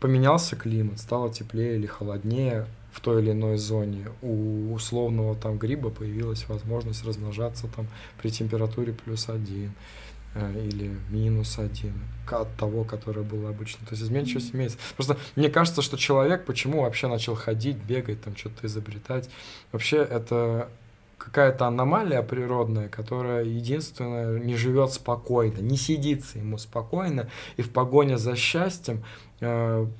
поменялся 0.00 0.56
климат, 0.56 0.98
стало 0.98 1.32
теплее 1.32 1.76
или 1.76 1.86
холоднее 1.86 2.66
в 2.92 3.00
той 3.00 3.22
или 3.22 3.32
иной 3.32 3.56
зоне, 3.56 4.06
у 4.22 4.72
условного 4.72 5.34
там 5.34 5.58
гриба 5.58 5.90
появилась 5.90 6.48
возможность 6.48 7.04
размножаться 7.04 7.66
там 7.74 7.88
при 8.22 8.30
температуре 8.30 8.92
плюс 8.92 9.28
один 9.28 9.72
э, 10.34 10.66
или 10.68 10.96
минус 11.10 11.58
один 11.58 11.94
от 12.30 12.54
того, 12.56 12.84
которое 12.84 13.22
было 13.22 13.50
обычно. 13.50 13.84
То 13.86 13.94
есть 13.94 14.04
изменчивость 14.04 14.54
имеется. 14.54 14.78
Просто 14.94 15.16
мне 15.34 15.50
кажется, 15.50 15.82
что 15.82 15.96
человек 15.96 16.44
почему 16.44 16.82
вообще 16.82 17.08
начал 17.08 17.34
ходить, 17.34 17.76
бегать, 17.78 18.22
там 18.22 18.36
что-то 18.36 18.66
изобретать. 18.68 19.28
Вообще 19.72 19.96
это 19.96 20.68
какая-то 21.18 21.66
аномалия 21.66 22.22
природная, 22.22 22.88
которая 22.88 23.44
единственная 23.44 24.38
не 24.38 24.56
живет 24.56 24.92
спокойно, 24.92 25.58
не 25.60 25.76
сидится 25.76 26.38
ему 26.38 26.58
спокойно, 26.58 27.28
и 27.56 27.62
в 27.62 27.70
погоне 27.70 28.18
за 28.18 28.36
счастьем 28.36 29.02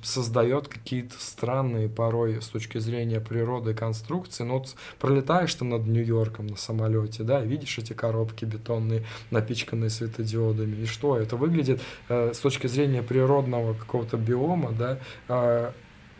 создает 0.03 0.69
какие-то 0.69 1.17
странные 1.19 1.89
порой 1.89 2.41
с 2.41 2.49
точки 2.49 2.79
зрения 2.79 3.21
природы 3.21 3.75
конструкции. 3.75 4.45
Ну 4.45 4.59
вот 4.59 4.75
пролетаешь 4.99 5.55
ты 5.55 5.65
над 5.65 5.87
Нью-Йорком 5.87 6.47
на 6.47 6.57
самолете, 6.57 7.23
да, 7.23 7.41
видишь 7.41 7.79
эти 7.79 7.93
коробки 7.93 8.45
бетонные, 8.45 9.05
напичканные 9.31 9.91
светодиодами, 9.91 10.83
и 10.83 10.87
что? 10.87 11.17
Это 11.17 11.37
выглядит 11.37 11.81
э, 12.09 12.33
с 12.33 12.39
точки 12.39 12.67
зрения 12.67 13.03
природного 13.03 13.75
какого-то 13.75 14.17
биома, 14.17 14.73
да, 14.73 14.99
э, 15.29 15.73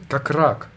как 0.09 0.31
рак, 0.31 0.71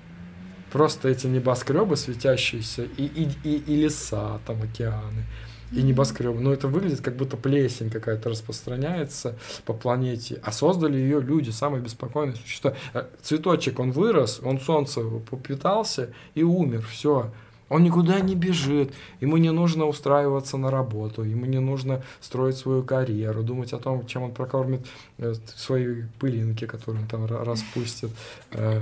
Просто 0.71 1.07
эти 1.07 1.27
небоскребы 1.27 1.95
светящиеся 1.95 2.83
и, 2.83 3.05
и, 3.05 3.29
и, 3.43 3.55
и 3.55 3.75
леса, 3.75 4.39
там 4.45 4.61
океаны, 4.61 5.23
и 5.71 5.81
небоскребы. 5.81 6.39
Но 6.39 6.53
это 6.53 6.67
выглядит, 6.67 7.01
как 7.01 7.15
будто 7.15 7.37
плесень 7.37 7.89
какая-то 7.89 8.29
распространяется 8.29 9.37
по 9.65 9.73
планете. 9.73 10.39
А 10.43 10.51
создали 10.51 10.97
ее 10.97 11.21
люди, 11.21 11.49
самые 11.49 11.81
беспокойные 11.81 12.35
существа. 12.35 12.73
Э, 12.93 13.05
цветочек, 13.21 13.79
он 13.79 13.91
вырос, 13.91 14.39
он 14.43 14.59
солнце 14.59 15.01
попитался 15.01 16.09
и 16.35 16.43
умер. 16.43 16.85
Все. 16.89 17.31
Он 17.69 17.83
никуда 17.83 18.19
не 18.21 18.35
бежит, 18.35 18.93
ему 19.19 19.37
не 19.37 19.51
нужно 19.51 19.85
устраиваться 19.85 20.57
на 20.57 20.71
работу, 20.71 21.23
ему 21.23 21.45
не 21.45 21.59
нужно 21.59 22.01
строить 22.21 22.57
свою 22.57 22.83
карьеру, 22.83 23.43
думать 23.43 23.73
о 23.73 23.77
том, 23.77 24.05
чем 24.05 24.23
он 24.23 24.33
прокормит 24.33 24.85
э, 25.17 25.33
свои 25.55 26.03
пылинки, 26.19 26.65
которые 26.65 27.03
он 27.03 27.07
там 27.07 27.25
распустит, 27.25 28.11
э, 28.51 28.81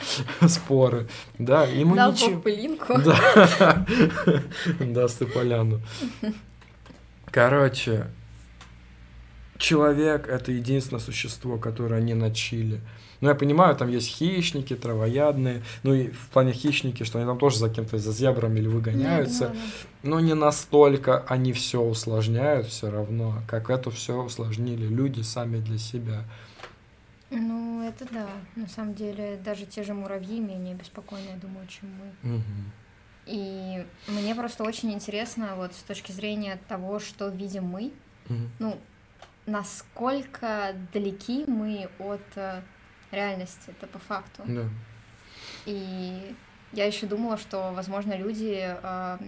споры. 0.48 1.08
Да, 1.38 1.64
ему 1.64 1.96
Дал 1.96 2.12
ничего... 2.12 2.40
пылинку. 2.40 2.94
Да, 3.02 3.86
даст 4.80 5.18
ты 5.18 5.26
поляну. 5.26 5.80
Короче, 7.32 8.06
человек— 9.60 10.26
это 10.28 10.50
единственное 10.50 11.00
существо, 11.00 11.58
которое 11.58 12.00
не 12.00 12.14
на 12.14 12.32
чили. 12.34 12.80
Ну, 13.20 13.28
я 13.28 13.34
понимаю, 13.34 13.76
там 13.76 13.88
есть 13.90 14.08
хищники, 14.08 14.74
травоядные, 14.74 15.62
ну 15.82 15.92
и 15.94 16.08
в 16.08 16.28
плане 16.30 16.52
хищники, 16.52 17.04
что 17.04 17.18
они 17.18 17.26
там 17.26 17.38
тоже 17.38 17.58
за 17.58 17.68
кем-то, 17.68 17.98
за 17.98 18.12
зебрами 18.12 18.58
или 18.58 18.66
выгоняются, 18.66 19.48
Да, 19.48 19.52
да, 19.52 19.60
но 20.08 20.20
не 20.20 20.34
настолько 20.34 21.18
они 21.28 21.52
все 21.52 21.82
усложняют 21.82 22.66
все 22.66 22.90
равно, 22.90 23.42
как 23.46 23.68
это 23.68 23.90
все 23.90 24.16
усложнили 24.22 24.86
люди 24.86 25.20
сами 25.20 25.58
для 25.58 25.76
себя. 25.78 26.24
Ну, 27.30 27.82
это 27.86 28.06
да. 28.10 28.26
На 28.56 28.66
самом 28.68 28.94
деле, 28.94 29.38
даже 29.44 29.66
те 29.66 29.82
же 29.82 29.94
муравьи 29.94 30.40
менее 30.40 30.74
беспокойные, 30.74 31.36
думаю, 31.36 31.66
чем 31.68 31.90
мы. 31.90 32.30
Мгм. 32.30 32.72
И 33.26 33.86
мне 34.08 34.34
просто 34.34 34.64
очень 34.64 34.92
интересно, 34.92 35.54
вот 35.56 35.74
с 35.74 35.82
точки 35.82 36.10
зрения 36.10 36.58
того, 36.68 36.98
что 36.98 37.28
видим 37.28 37.64
мы, 37.64 37.92
Мгм. 38.28 38.50
ну, 38.58 38.78
насколько 39.50 40.74
далеки 40.92 41.44
мы 41.46 41.88
от 41.98 42.22
э, 42.36 42.62
реальности, 43.10 43.62
это 43.68 43.86
по 43.86 43.98
факту. 43.98 44.42
Да. 44.46 44.64
И 45.66 46.34
я 46.72 46.84
еще 46.86 47.06
думала, 47.06 47.36
что, 47.36 47.72
возможно, 47.74 48.16
люди, 48.16 48.58
э, 48.60 49.18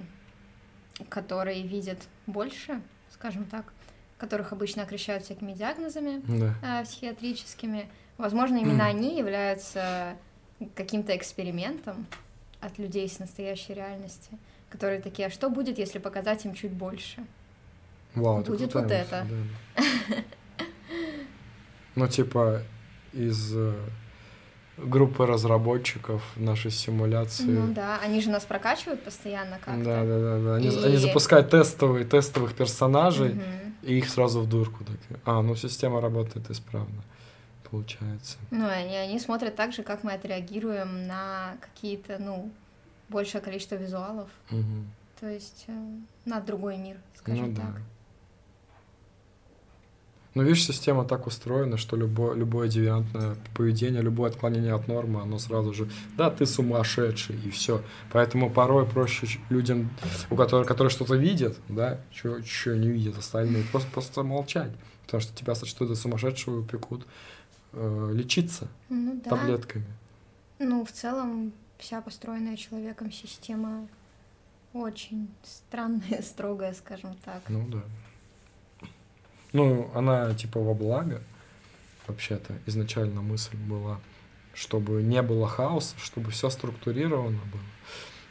которые 1.08 1.62
видят 1.62 1.98
больше, 2.26 2.80
скажем 3.10 3.44
так, 3.44 3.72
которых 4.18 4.52
обычно 4.52 4.84
окрещают 4.84 5.24
всякими 5.24 5.52
диагнозами 5.52 6.22
Да. 6.28 6.80
э, 6.80 6.84
психиатрическими, 6.84 7.88
возможно, 8.18 8.58
именно 8.58 8.86
они 8.94 9.18
являются 9.18 10.16
каким-то 10.76 11.16
экспериментом 11.16 12.06
от 12.60 12.78
людей 12.78 13.08
с 13.08 13.18
настоящей 13.18 13.74
реальности, 13.74 14.30
которые 14.70 15.00
такие, 15.00 15.26
а 15.26 15.30
что 15.30 15.50
будет, 15.50 15.78
если 15.78 15.98
показать 15.98 16.44
им 16.44 16.54
чуть 16.54 16.72
больше? 16.72 17.26
Вау, 18.14 18.42
Будет 18.42 18.74
вот 18.74 18.82
мысль, 18.84 18.94
это. 18.94 19.26
да. 19.76 19.86
Ну, 21.94 22.08
типа, 22.08 22.62
из 23.12 23.54
э, 23.54 23.74
группы 24.78 25.26
разработчиков 25.26 26.22
нашей 26.36 26.70
симуляции. 26.70 27.44
Ну 27.44 27.72
да, 27.74 27.98
они 28.02 28.20
же 28.22 28.30
нас 28.30 28.44
прокачивают 28.44 29.02
постоянно 29.04 29.58
как-то. 29.62 29.84
Да, 29.84 30.04
да, 30.04 30.18
да, 30.18 30.38
да. 30.38 30.54
Они, 30.56 30.68
И- 30.68 30.84
они 30.84 30.96
запускают 30.96 31.50
тестовые, 31.50 32.06
тестовых 32.06 32.54
персонажей, 32.54 33.34
Мгм. 33.34 33.42
и 33.82 33.98
их 33.98 34.08
сразу 34.08 34.40
в 34.40 34.48
дурку. 34.48 34.84
такие. 34.84 35.20
А, 35.26 35.42
ну 35.42 35.54
система 35.54 36.00
работает 36.00 36.50
исправно, 36.50 37.02
получается. 37.70 38.38
Ну, 38.50 38.66
они, 38.66 38.96
они 38.96 39.18
смотрят 39.20 39.54
так 39.54 39.72
же, 39.74 39.82
как 39.82 40.02
мы 40.02 40.12
отреагируем 40.12 41.06
на 41.06 41.56
какие-то, 41.60 42.16
ну, 42.18 42.50
большее 43.10 43.42
количество 43.42 43.74
визуалов. 43.74 44.30
Мгм. 44.50 44.90
То 45.20 45.28
есть 45.28 45.64
э, 45.68 45.72
на 46.24 46.40
другой 46.40 46.78
мир, 46.78 46.96
скажем 47.16 47.48
ну 47.50 47.52
да. 47.54 47.62
Так. 50.32 50.36
Ну, 50.36 50.42
видишь, 50.42 50.64
система 50.66 51.04
так 51.04 51.26
устроена, 51.26 51.76
что 51.76 51.96
любое, 51.96 52.34
любое 52.34 52.68
девиантное 52.68 53.36
поведение, 53.54 54.02
любое 54.02 54.30
отклонение 54.30 54.74
от 54.74 54.88
нормы, 54.88 55.20
оно 55.20 55.38
сразу 55.38 55.74
же, 55.74 55.88
да, 56.16 56.30
ты 56.30 56.46
сумасшедший, 56.46 57.36
и 57.36 57.50
все. 57.50 57.82
Поэтому 58.12 58.50
порой 58.50 58.86
проще 58.86 59.26
людям, 59.50 59.90
у 60.30 60.36
которых, 60.36 60.66
которые 60.66 60.90
что-то 60.90 61.16
видят, 61.16 61.58
да, 61.68 62.00
что 62.12 62.38
не 62.76 62.88
видят 62.88 63.18
остальные, 63.18 63.64
просто, 63.70 63.90
просто 63.90 64.22
молчать. 64.22 64.72
Потому 65.04 65.20
что 65.20 65.34
тебя 65.34 65.54
сочтут 65.54 65.88
за 65.88 65.96
сумасшедшего 65.96 66.56
и 66.56 66.58
упекут 66.60 67.06
э, 67.72 68.10
лечиться 68.14 68.68
Ну 68.88 69.20
да. 69.22 69.30
таблетками. 69.30 69.84
Ну, 70.58 70.84
в 70.84 70.92
целом, 70.92 71.52
вся 71.78 72.00
построенная 72.00 72.56
человеком 72.56 73.10
система 73.12 73.86
очень 74.72 75.28
странная, 75.42 76.22
строгая, 76.22 76.72
скажем 76.72 77.16
так. 77.24 77.42
Ну 77.48 77.66
да. 77.68 77.82
Ну, 79.52 79.90
она 79.94 80.34
типа 80.34 80.60
во 80.60 80.74
благо, 80.74 81.20
вообще-то, 82.06 82.54
изначально 82.66 83.20
мысль 83.22 83.56
была, 83.56 84.00
чтобы 84.54 85.02
не 85.02 85.22
было 85.22 85.46
хаоса, 85.48 85.94
чтобы 85.98 86.30
все 86.30 86.50
структурировано 86.50 87.38
было. 87.52 87.62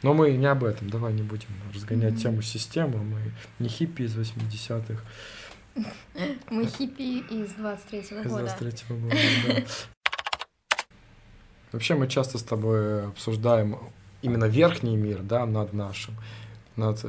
Но 0.02 0.14
мы 0.14 0.32
не 0.32 0.46
об 0.46 0.64
этом, 0.64 0.90
давай 0.90 1.12
не 1.12 1.22
будем 1.22 1.48
разгонять 1.72 2.14
Мгм. 2.14 2.20
тему 2.20 2.42
системы, 2.42 2.98
мы 2.98 3.20
не 3.60 3.68
хиппи 3.68 4.02
из 4.02 4.16
80-х, 4.16 5.00
Мы 6.50 6.66
хиппи 6.66 7.20
из 7.20 7.52
23-го 7.52 8.20
из 8.20 8.30
года. 8.30 8.44
23 8.58 8.96
года. 8.96 9.16
да. 9.46 9.62
Вообще 11.72 11.94
мы 11.94 12.08
часто 12.08 12.36
с 12.36 12.42
тобой 12.42 13.06
обсуждаем 13.06 13.78
именно 14.20 14.44
верхний 14.44 14.96
мир, 14.96 15.22
да, 15.22 15.46
над 15.46 15.72
нашим, 15.72 16.14
над 16.76 17.04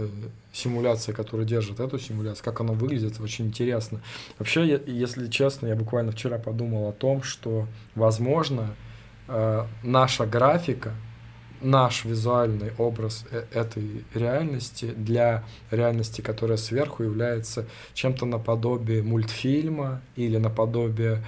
симуляцией, 0.51 1.15
которая 1.15 1.45
держит 1.45 1.79
эту 1.79 1.99
симуляцию, 1.99 2.45
как 2.45 2.61
она 2.61 2.73
выглядит, 2.73 3.19
очень 3.19 3.47
интересно. 3.47 4.01
Вообще, 4.39 4.81
если 4.85 5.27
честно, 5.27 5.67
я 5.67 5.75
буквально 5.75 6.11
вчера 6.11 6.37
подумал 6.37 6.87
о 6.89 6.91
том, 6.91 7.23
что, 7.23 7.67
возможно, 7.95 8.75
э, 9.27 9.65
наша 9.83 10.25
графика, 10.25 10.93
наш 11.61 12.05
визуальный 12.05 12.71
образ 12.77 13.25
э- 13.31 13.45
этой 13.53 14.03
реальности 14.13 14.93
для 14.95 15.43
реальности, 15.71 16.21
которая 16.21 16.57
сверху 16.57 17.03
является 17.03 17.65
чем-то 17.93 18.25
наподобие 18.25 19.01
мультфильма 19.01 20.01
или 20.15 20.37
наподобие 20.37 21.13
э, 21.13 21.21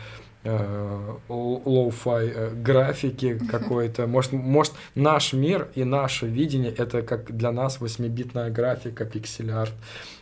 lo-fi 1.27 2.31
э, 2.33 2.53
графики 2.55 3.39
какой-то. 3.51 4.07
Может, 4.07 4.31
может, 4.33 4.73
наш 4.93 5.33
мир 5.33 5.69
и 5.75 5.83
наше 5.83 6.27
видение 6.27 6.71
это 6.71 7.01
как 7.01 7.35
для 7.35 7.51
нас 7.51 7.79
восьмибитная 7.79 8.49
графика, 8.49 9.05
pixel 9.05 9.43
art. 9.43 9.73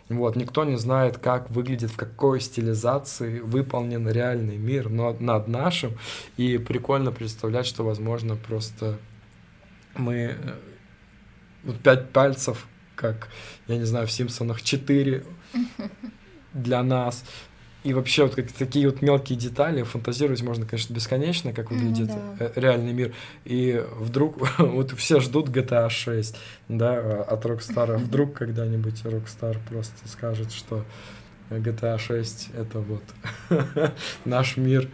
Вот, 0.10 0.36
никто 0.36 0.64
не 0.64 0.78
знает, 0.78 1.18
как 1.18 1.50
выглядит, 1.50 1.92
в 1.92 1.96
какой 1.96 2.42
стилизации 2.42 3.40
выполнен 3.40 4.08
реальный 4.10 4.58
мир, 4.58 4.90
но 4.90 5.16
над 5.20 5.48
нашим. 5.48 5.98
И 6.38 6.58
прикольно 6.58 7.12
представлять, 7.12 7.66
что, 7.66 7.84
возможно, 7.84 8.36
просто 8.36 8.98
мы 9.96 10.16
э, 10.16 10.36
вот 11.64 11.78
пять 11.80 12.10
пальцев, 12.10 12.68
как, 12.96 13.30
я 13.68 13.78
не 13.78 13.86
знаю, 13.86 14.08
в 14.08 14.12
Симпсонах 14.12 14.62
четыре 14.62 15.24
для 16.54 16.84
нас. 16.84 17.24
И 17.84 17.94
вообще 17.94 18.24
вот 18.24 18.36
как 18.36 18.52
такие 18.52 18.90
вот 18.90 19.02
мелкие 19.02 19.38
детали, 19.38 19.84
фантазировать 19.84 20.42
можно, 20.42 20.66
конечно, 20.66 20.94
бесконечно, 20.94 21.52
как 21.54 21.70
Ну 21.70 21.78
выглядит 21.78 22.08
да. 22.08 22.36
э, 22.40 22.52
реальный 22.56 22.94
мир. 22.94 23.14
И 23.44 23.84
вдруг 23.98 24.38
вот 24.60 24.92
все 24.92 25.20
ждут 25.20 25.50
GTA 25.50 25.90
6, 25.90 26.38
да, 26.70 26.94
а, 26.96 27.24
от 27.30 27.46
Rockstar. 27.46 27.98
Вдруг 27.98 28.34
когда-нибудь 28.38 29.02
Rockstar 29.04 29.58
просто 29.68 30.08
скажет, 30.08 30.52
что 30.52 30.86
GTA 31.50 31.98
6 31.98 32.52
это 32.56 32.80
вот 32.80 33.04
наш 34.26 34.58
мир. 34.58 34.90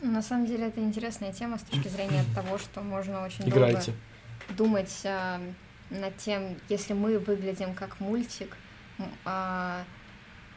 На 0.00 0.22
самом 0.22 0.46
деле 0.46 0.66
это 0.66 0.80
интересная 0.80 1.32
тема 1.32 1.58
с 1.58 1.62
точки 1.62 1.88
зрения 1.88 2.24
того, 2.34 2.58
что 2.58 2.80
можно 2.80 3.24
очень 3.24 3.48
Играйте. 3.48 3.92
долго 3.92 3.98
думать 4.56 5.02
а, 5.04 5.40
над 5.90 6.16
тем, 6.16 6.56
если 6.68 6.92
мы 6.94 7.18
выглядим 7.18 7.74
как 7.74 8.00
мультик, 8.00 8.56
а, 9.24 9.84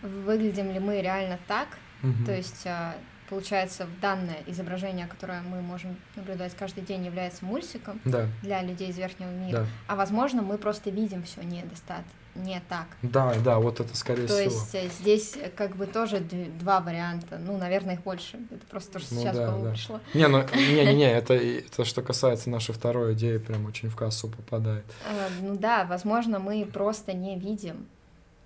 выглядим 0.02 0.72
ли 0.72 0.80
мы 0.80 1.02
реально 1.02 1.40
так, 1.48 1.68
Мгм. 2.02 2.26
то 2.26 2.32
есть 2.36 2.68
а, 2.68 2.96
получается, 3.30 3.88
данное 4.02 4.38
изображение, 4.46 5.08
которое 5.08 5.42
мы 5.42 5.62
можем 5.62 5.96
наблюдать 6.16 6.56
каждый 6.56 6.84
день, 6.84 7.04
является 7.06 7.44
мультиком 7.46 8.00
Да, 8.06 8.28
для 8.44 8.62
людей 8.62 8.90
из 8.90 8.98
верхнего 8.98 9.30
мира. 9.32 9.60
да. 9.62 9.66
А 9.88 9.96
возможно, 9.96 10.42
мы 10.44 10.58
просто 10.60 10.92
видим 10.92 11.24
все 11.24 11.42
недостаточно, 11.42 12.12
не 12.36 12.62
так. 12.70 12.86
Да, 13.02 13.34
да, 13.44 13.58
вот 13.60 13.80
это 13.80 13.96
скорее 13.98 14.28
То 14.28 14.34
всего. 14.36 14.40
есть 14.42 14.76
э, 14.76 14.90
здесь 14.90 15.38
э, 15.38 15.50
как 15.50 15.76
бы 15.78 15.88
тоже 15.88 16.20
два 16.20 16.82
варианта. 16.82 17.38
Ну, 17.40 17.58
наверное, 17.58 17.96
их 17.96 18.02
больше. 18.04 18.38
Это 18.52 18.66
просто 18.68 18.92
то, 18.94 19.00
что 19.00 19.16
Ну 19.16 19.22
сейчас 19.22 19.36
да, 19.38 19.58
да. 19.58 19.72
пришло. 19.72 20.02
Не, 20.14 20.28
ну, 20.28 20.44
не-не-не, 20.54 21.12
это, 21.14 21.34
это 21.34 21.86
что 21.86 22.02
касается 22.04 22.50
нашей 22.50 22.76
второй 22.76 23.14
идеи, 23.14 23.38
прям 23.38 23.66
очень 23.66 23.90
в 23.90 23.96
кассу 23.96 24.28
попадает. 24.28 24.86
Э, 25.10 25.30
Ну 25.42 25.56
да, 25.56 25.86
возможно, 25.86 26.38
мы 26.40 26.66
просто 26.66 27.14
не 27.14 27.40
видим, 27.40 27.88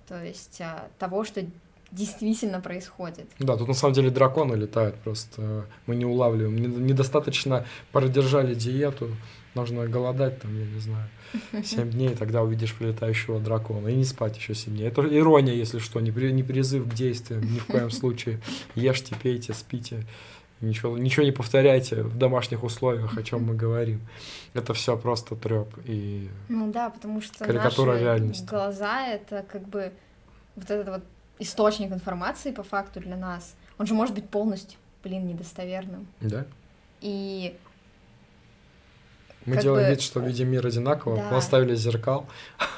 то 0.09 0.21
есть 0.25 0.59
э, 0.59 0.73
того, 0.97 1.23
что 1.23 1.45
действительно 1.91 2.59
происходит. 2.61 3.25
Да, 3.39 3.55
тут 3.57 3.67
на 3.67 3.73
самом 3.73 3.93
деле 3.93 4.09
драконы 4.11 4.55
летают, 4.55 4.95
просто 4.97 5.65
мы 5.87 5.95
не 5.95 6.05
улавливаем. 6.05 6.55
Не- 6.55 6.67
Недостаточно 6.67 7.65
продержали 7.91 8.53
диету, 8.53 9.09
нужно 9.55 9.87
голодать 9.87 10.39
там, 10.41 10.55
я 10.59 10.65
не 10.65 10.79
знаю, 10.79 11.09
7 11.63 11.89
дней, 11.89 12.09
тогда 12.15 12.43
увидишь 12.43 12.75
прилетающего 12.75 13.39
дракона. 13.39 13.87
И 13.87 13.95
не 13.95 14.03
спать 14.05 14.37
еще 14.37 14.53
7 14.53 14.75
дней. 14.75 14.87
Это 14.87 15.01
ирония, 15.01 15.53
если 15.55 15.79
что, 15.79 15.99
не, 15.99 16.11
при- 16.11 16.31
не 16.31 16.43
призыв 16.43 16.87
к 16.87 16.93
действиям, 16.93 17.41
ни 17.41 17.57
в 17.59 17.65
коем 17.65 17.89
случае. 17.99 18.39
Ешьте, 18.75 19.15
пейте, 19.23 19.53
спите. 19.53 20.05
Ничего, 20.61 20.97
ничего 20.97 21.23
не 21.25 21.31
повторяйте 21.31 22.03
в 22.03 22.17
домашних 22.17 22.63
условиях, 22.63 23.17
о 23.17 23.23
чем 23.23 23.43
мы 23.43 23.55
говорим. 23.55 24.01
Это 24.53 24.73
все 24.73 24.97
просто 24.97 25.35
треп. 25.35 25.69
И 25.85 26.29
Ну 26.49 26.71
да, 26.71 26.89
потому 26.89 27.21
что 27.21 27.45
Карикатура 27.45 27.93
наши 27.93 28.03
реальности. 28.03 28.45
глаза— 28.45 29.07
это 29.07 29.45
как 29.49 29.61
бы 29.69 29.93
вот 30.57 30.69
этот 30.69 30.87
вот 30.89 31.03
источник 31.39 31.91
информации 31.91 32.51
по 32.51 32.63
факту 32.63 32.99
для 32.99 33.15
нас. 33.15 33.55
Он 33.77 33.85
же 33.87 33.93
может 33.93 34.13
быть 34.13 34.27
полностью, 34.29 34.77
блин, 35.03 35.27
недостоверным. 35.27 36.07
да, 36.19 36.45
И 36.99 37.55
мы 39.45 39.53
Как 39.53 39.63
делаем 39.63 39.85
бы- 39.85 39.91
вид, 39.91 40.01
что 40.01 40.19
видим 40.19 40.49
мир 40.51 40.67
одинаково, 40.67 41.15
Да. 41.15 41.31
наставили 41.31 41.73
зеркал, 41.75 42.27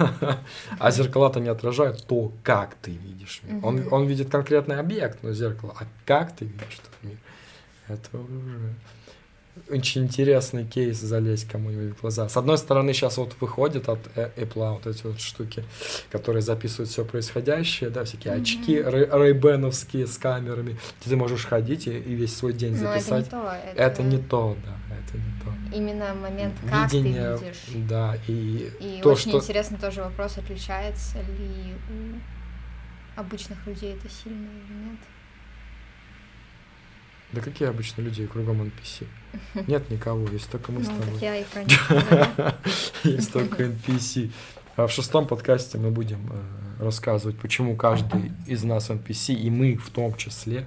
а 0.79 0.91
зеркала-то 0.91 1.39
не 1.39 1.49
отражают 1.49 2.05
то, 2.05 2.31
как 2.43 2.75
ты 2.75 2.91
видишь 2.91 3.41
мир. 3.43 3.65
Он, 3.65 3.87
он 3.91 4.05
видит 4.05 4.29
конкретный 4.29 4.77
объект, 4.79 5.23
но 5.23 5.31
зеркало, 5.33 5.73
а 5.79 5.85
как 6.05 6.35
ты 6.35 6.45
видишь 6.45 6.79
этот 6.79 7.03
мир, 7.03 7.17
это 7.87 8.17
уже 8.17 8.73
очень 9.69 10.03
интересный 10.03 10.65
кейс 10.65 10.97
залезть 10.99 11.47
кому-нибудь 11.49 11.97
в 11.97 12.01
глаза. 12.01 12.29
С 12.29 12.37
одной 12.37 12.57
стороны, 12.57 12.93
сейчас 12.93 13.17
вот 13.17 13.35
выходит 13.41 13.89
от 13.89 13.99
э- 14.15 14.31
Apple 14.37 14.73
вот 14.75 14.87
эти 14.87 15.05
вот 15.05 15.19
штуки, 15.19 15.65
которые 16.09 16.41
записывают 16.41 16.89
все 16.89 17.03
происходящее, 17.03 17.89
да, 17.89 18.05
всякие 18.05 18.33
Мгм. 18.33 18.41
очки 18.43 18.75
рей- 18.75 19.09
рейбеновские 19.11 20.07
с 20.07 20.17
камерами, 20.17 20.77
где 21.01 21.09
ты 21.09 21.15
можешь 21.17 21.45
ходить 21.45 21.87
и, 21.87 21.91
и 21.91 22.13
весь 22.15 22.33
свой 22.35 22.53
день 22.53 22.77
ну, 22.77 22.85
это 22.87 22.95
не 22.95 23.01
записать. 23.01 23.29
то. 23.29 23.57
это 23.75 24.03
не 24.03 24.17
то, 24.19 24.55
да, 24.65 24.95
это 24.95 25.17
не 25.17 25.31
то 25.43 25.75
Именно 25.75 26.13
момент, 26.15 26.53
как 26.69 26.91
видение, 26.93 27.37
ты 27.37 27.43
видишь. 27.45 27.89
да, 27.89 28.17
и, 28.27 28.71
И 28.79 29.01
то, 29.03 29.09
очень 29.11 29.31
что... 29.31 29.39
интересный 29.39 29.77
тоже 29.77 30.01
вопрос, 30.01 30.37
отличается 30.37 31.17
ли 31.17 31.73
у 31.89 33.19
обычных 33.19 33.65
людей 33.67 33.93
это 33.95 34.07
сильно 34.09 34.47
или 34.47 34.89
нет. 34.89 34.99
Да 37.33 37.41
какие 37.41 37.69
обычно 37.69 38.01
люди 38.01 38.25
кругом 38.27 38.61
NPC? 38.61 39.07
Нет 39.67 39.89
никого, 39.89 40.27
есть 40.27 40.49
только 40.49 40.71
мы 40.71 40.83
с 40.83 40.87
ну, 40.87 40.99
тобой. 40.99 41.13
так 41.13 41.21
я 41.21 41.37
и. 41.37 41.45
Есть 43.09 43.31
только 43.31 43.63
NPC. 43.63 44.31
А 44.75 44.87
в 44.87 44.91
шестом 44.91 45.27
подкасте 45.27 45.77
мы 45.77 45.91
будем 45.91 46.19
э, 46.31 46.83
рассказывать, 46.83 47.37
почему 47.37 47.75
каждый 47.75 48.31
из 48.47 48.63
нас 48.63 48.89
NPC, 48.89 49.33
и 49.33 49.49
мы 49.49 49.75
в 49.75 49.89
том 49.89 50.15
числе, 50.15 50.65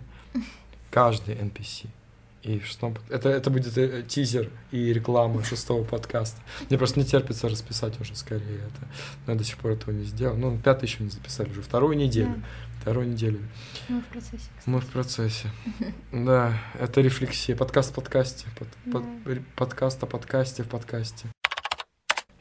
каждый 0.91 1.35
NPC. 1.35 1.87
И 2.45 2.59
в 2.59 2.67
шестом... 2.67 2.95
Это, 3.09 3.31
это 3.31 3.49
будет 3.49 3.77
э, 3.79 4.05
тизер 4.07 4.51
и 4.71 4.93
реклама 4.93 5.43
шестого 5.43 5.83
подкаста. 5.83 6.41
Мне 6.69 6.77
просто 6.77 7.01
не 7.01 7.07
терпится 7.07 7.49
расписать 7.49 7.99
уже 8.01 8.15
скорее 8.15 8.59
это. 8.59 8.87
Но 9.27 9.33
я 9.33 9.39
до 9.39 9.45
сих 9.45 9.57
пор 9.57 9.73
этого 9.73 9.93
не 9.93 10.05
сделал. 10.05 10.37
Ну, 10.37 10.59
пятый 10.59 10.85
еще 10.85 11.03
не 11.03 11.09
записали, 11.09 11.51
уже 11.51 11.63
вторую 11.63 11.97
неделю. 11.97 12.43
Вторую 12.85 13.09
неделю. 13.09 13.41
Мы 13.89 14.03
в 14.03 14.05
процессе, 14.09 14.37
кстати. 14.37 14.69
Мы 14.69 14.81
в 14.83 14.87
процессе. 14.89 15.51
Да, 16.13 16.61
это 16.79 17.01
рефлексия. 17.01 17.57
Подкаст 17.57 17.93
в 17.93 17.95
подкасте. 17.95 18.47
Под- 18.59 18.93
под- 18.93 19.27
ре- 19.27 19.43
подкаст 19.57 20.03
о 20.03 20.07
подкасте 20.07 20.65
в 20.65 20.69
подкасте. 20.69 21.29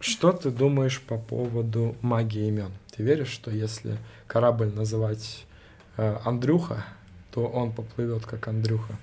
Что 0.02 0.34
ты 0.34 0.52
думаешь 0.52 1.00
по 1.00 1.18
поводу 1.18 1.96
магии 2.02 2.50
имен? 2.50 2.74
Ты 2.92 3.04
веришь, 3.04 3.30
что 3.30 3.52
если 3.52 3.98
корабль 4.28 4.68
называть 4.74 5.46
э, 5.96 6.18
Андрюха, 6.26 6.86
то 7.32 7.48
он 7.48 7.72
поплывет 7.72 8.26
как 8.26 8.46
Андрюха? 8.50 9.00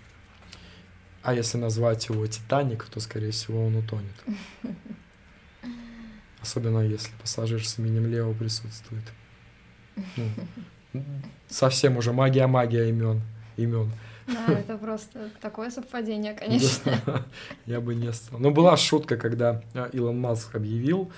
А 1.22 1.32
если 1.32 1.56
назвать 1.56 2.06
его 2.10 2.26
Титаник, 2.26 2.84
то, 2.84 3.00
скорее 3.00 3.30
всего, 3.30 3.64
он 3.66 3.76
утонет. 3.76 4.24
Особенно 6.42 6.80
если 6.80 7.12
пассажир 7.18 7.66
с 7.66 7.78
именем 7.78 8.08
Лео 8.08 8.34
присутствует. 8.34 9.04
Ну, 10.18 10.28
совсем 11.48 11.96
уже 11.96 12.12
магия-магия 12.12 12.88
имен. 12.88 13.22
Имен. 13.56 13.90
Да, 14.26 14.52
это 14.58 14.76
просто 14.78 15.30
такое 15.40 15.70
совпадение, 15.70 16.34
конечно. 16.34 16.92
Да, 17.06 17.24
Я 17.66 17.80
бы 17.80 17.94
не 17.94 18.12
стал. 18.12 18.38
Но 18.38 18.50
была 18.50 18.76
шутка, 18.76 19.16
когда 19.16 19.62
э, 19.74 19.90
Илон 19.92 20.20
Маск 20.20 20.54
объявил 20.54 21.10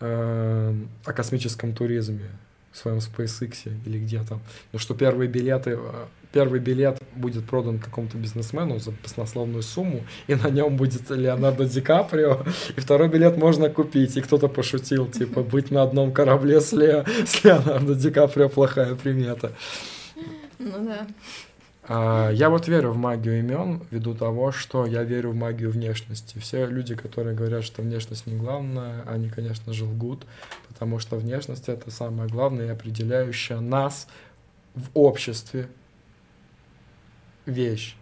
э, 0.00 0.74
о 1.04 1.12
космическом 1.12 1.74
туризме 1.74 2.30
в 2.74 2.76
своем 2.76 2.98
SpaceX 2.98 3.70
или 3.86 3.98
где 4.00 4.22
там, 4.24 4.40
ну, 4.72 4.78
что 4.80 4.94
первые 4.94 5.28
билеты, 5.28 5.78
э, 5.80 6.06
первый 6.32 6.58
билет 6.58 6.98
будет 7.14 7.46
продан 7.46 7.78
какому-то 7.78 8.18
бизнесмену 8.18 8.80
за 8.80 8.90
баснословную 8.90 9.62
сумму, 9.62 10.00
и 10.26 10.34
на 10.34 10.50
нем 10.50 10.76
будет 10.76 11.08
Леонардо 11.08 11.66
Ди 11.66 11.80
Каприо, 11.80 12.44
и 12.76 12.80
второй 12.80 13.08
билет 13.08 13.36
можно 13.36 13.70
купить. 13.70 14.16
И 14.16 14.20
кто-то 14.20 14.48
пошутил, 14.48 15.06
типа, 15.06 15.42
быть 15.44 15.70
на 15.70 15.84
одном 15.84 16.12
корабле 16.12 16.60
с, 16.60 16.72
Ле- 16.72 17.04
с 17.24 17.44
Леонардо 17.44 17.94
Ди 17.94 18.10
Каприо 18.10 18.48
плохая 18.48 18.96
примета. 18.96 19.52
Ну 20.58 20.84
да. 20.84 21.06
А, 21.86 22.30
Я 22.30 22.48
вот 22.50 22.66
верю 22.68 22.92
в 22.92 22.96
магию 22.96 23.38
имен 23.40 23.82
ввиду 23.90 24.14
того, 24.14 24.52
что 24.52 24.86
я 24.86 25.02
верю 25.02 25.30
в 25.30 25.36
магию 25.36 25.70
внешности. 25.70 26.38
Все 26.38 26.66
люди, 26.66 26.94
которые 26.94 27.36
говорят, 27.36 27.64
что 27.64 27.82
внешность 27.82 28.26
не 28.26 28.36
главное, 28.36 29.02
они, 29.06 29.28
конечно 29.28 29.72
же, 29.72 29.84
лгут, 29.84 30.24
потому 30.68 30.98
что 30.98 31.16
внешность 31.16 31.68
это 31.68 31.90
самое 31.90 32.28
главное 32.28 32.66
и 32.66 32.70
определяющая 32.70 33.60
нас 33.60 34.08
в 34.74 34.88
обществе 34.94 35.68
вещь 37.46 37.96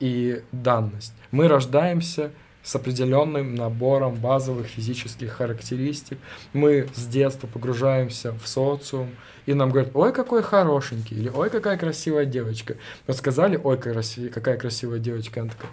и 0.00 0.42
данность. 0.52 1.14
Мы 1.30 1.48
рождаемся 1.48 2.32
с 2.66 2.74
определенным 2.74 3.54
набором 3.54 4.16
базовых 4.16 4.66
физических 4.66 5.32
характеристик. 5.32 6.18
Мы 6.52 6.88
с 6.96 7.06
детства 7.06 7.46
погружаемся 7.46 8.32
в 8.32 8.48
социум, 8.48 9.10
и 9.46 9.54
нам 9.54 9.70
говорят, 9.70 9.92
ой, 9.94 10.12
какой 10.12 10.42
хорошенький, 10.42 11.14
или 11.14 11.28
ой, 11.28 11.48
какая 11.48 11.78
красивая 11.78 12.24
девочка. 12.24 12.76
Вот 13.06 13.16
сказали, 13.16 13.56
ой, 13.62 13.78
какая 13.78 14.58
красивая 14.58 14.98
девочка, 14.98 15.42
она 15.42 15.50
такая, 15.50 15.70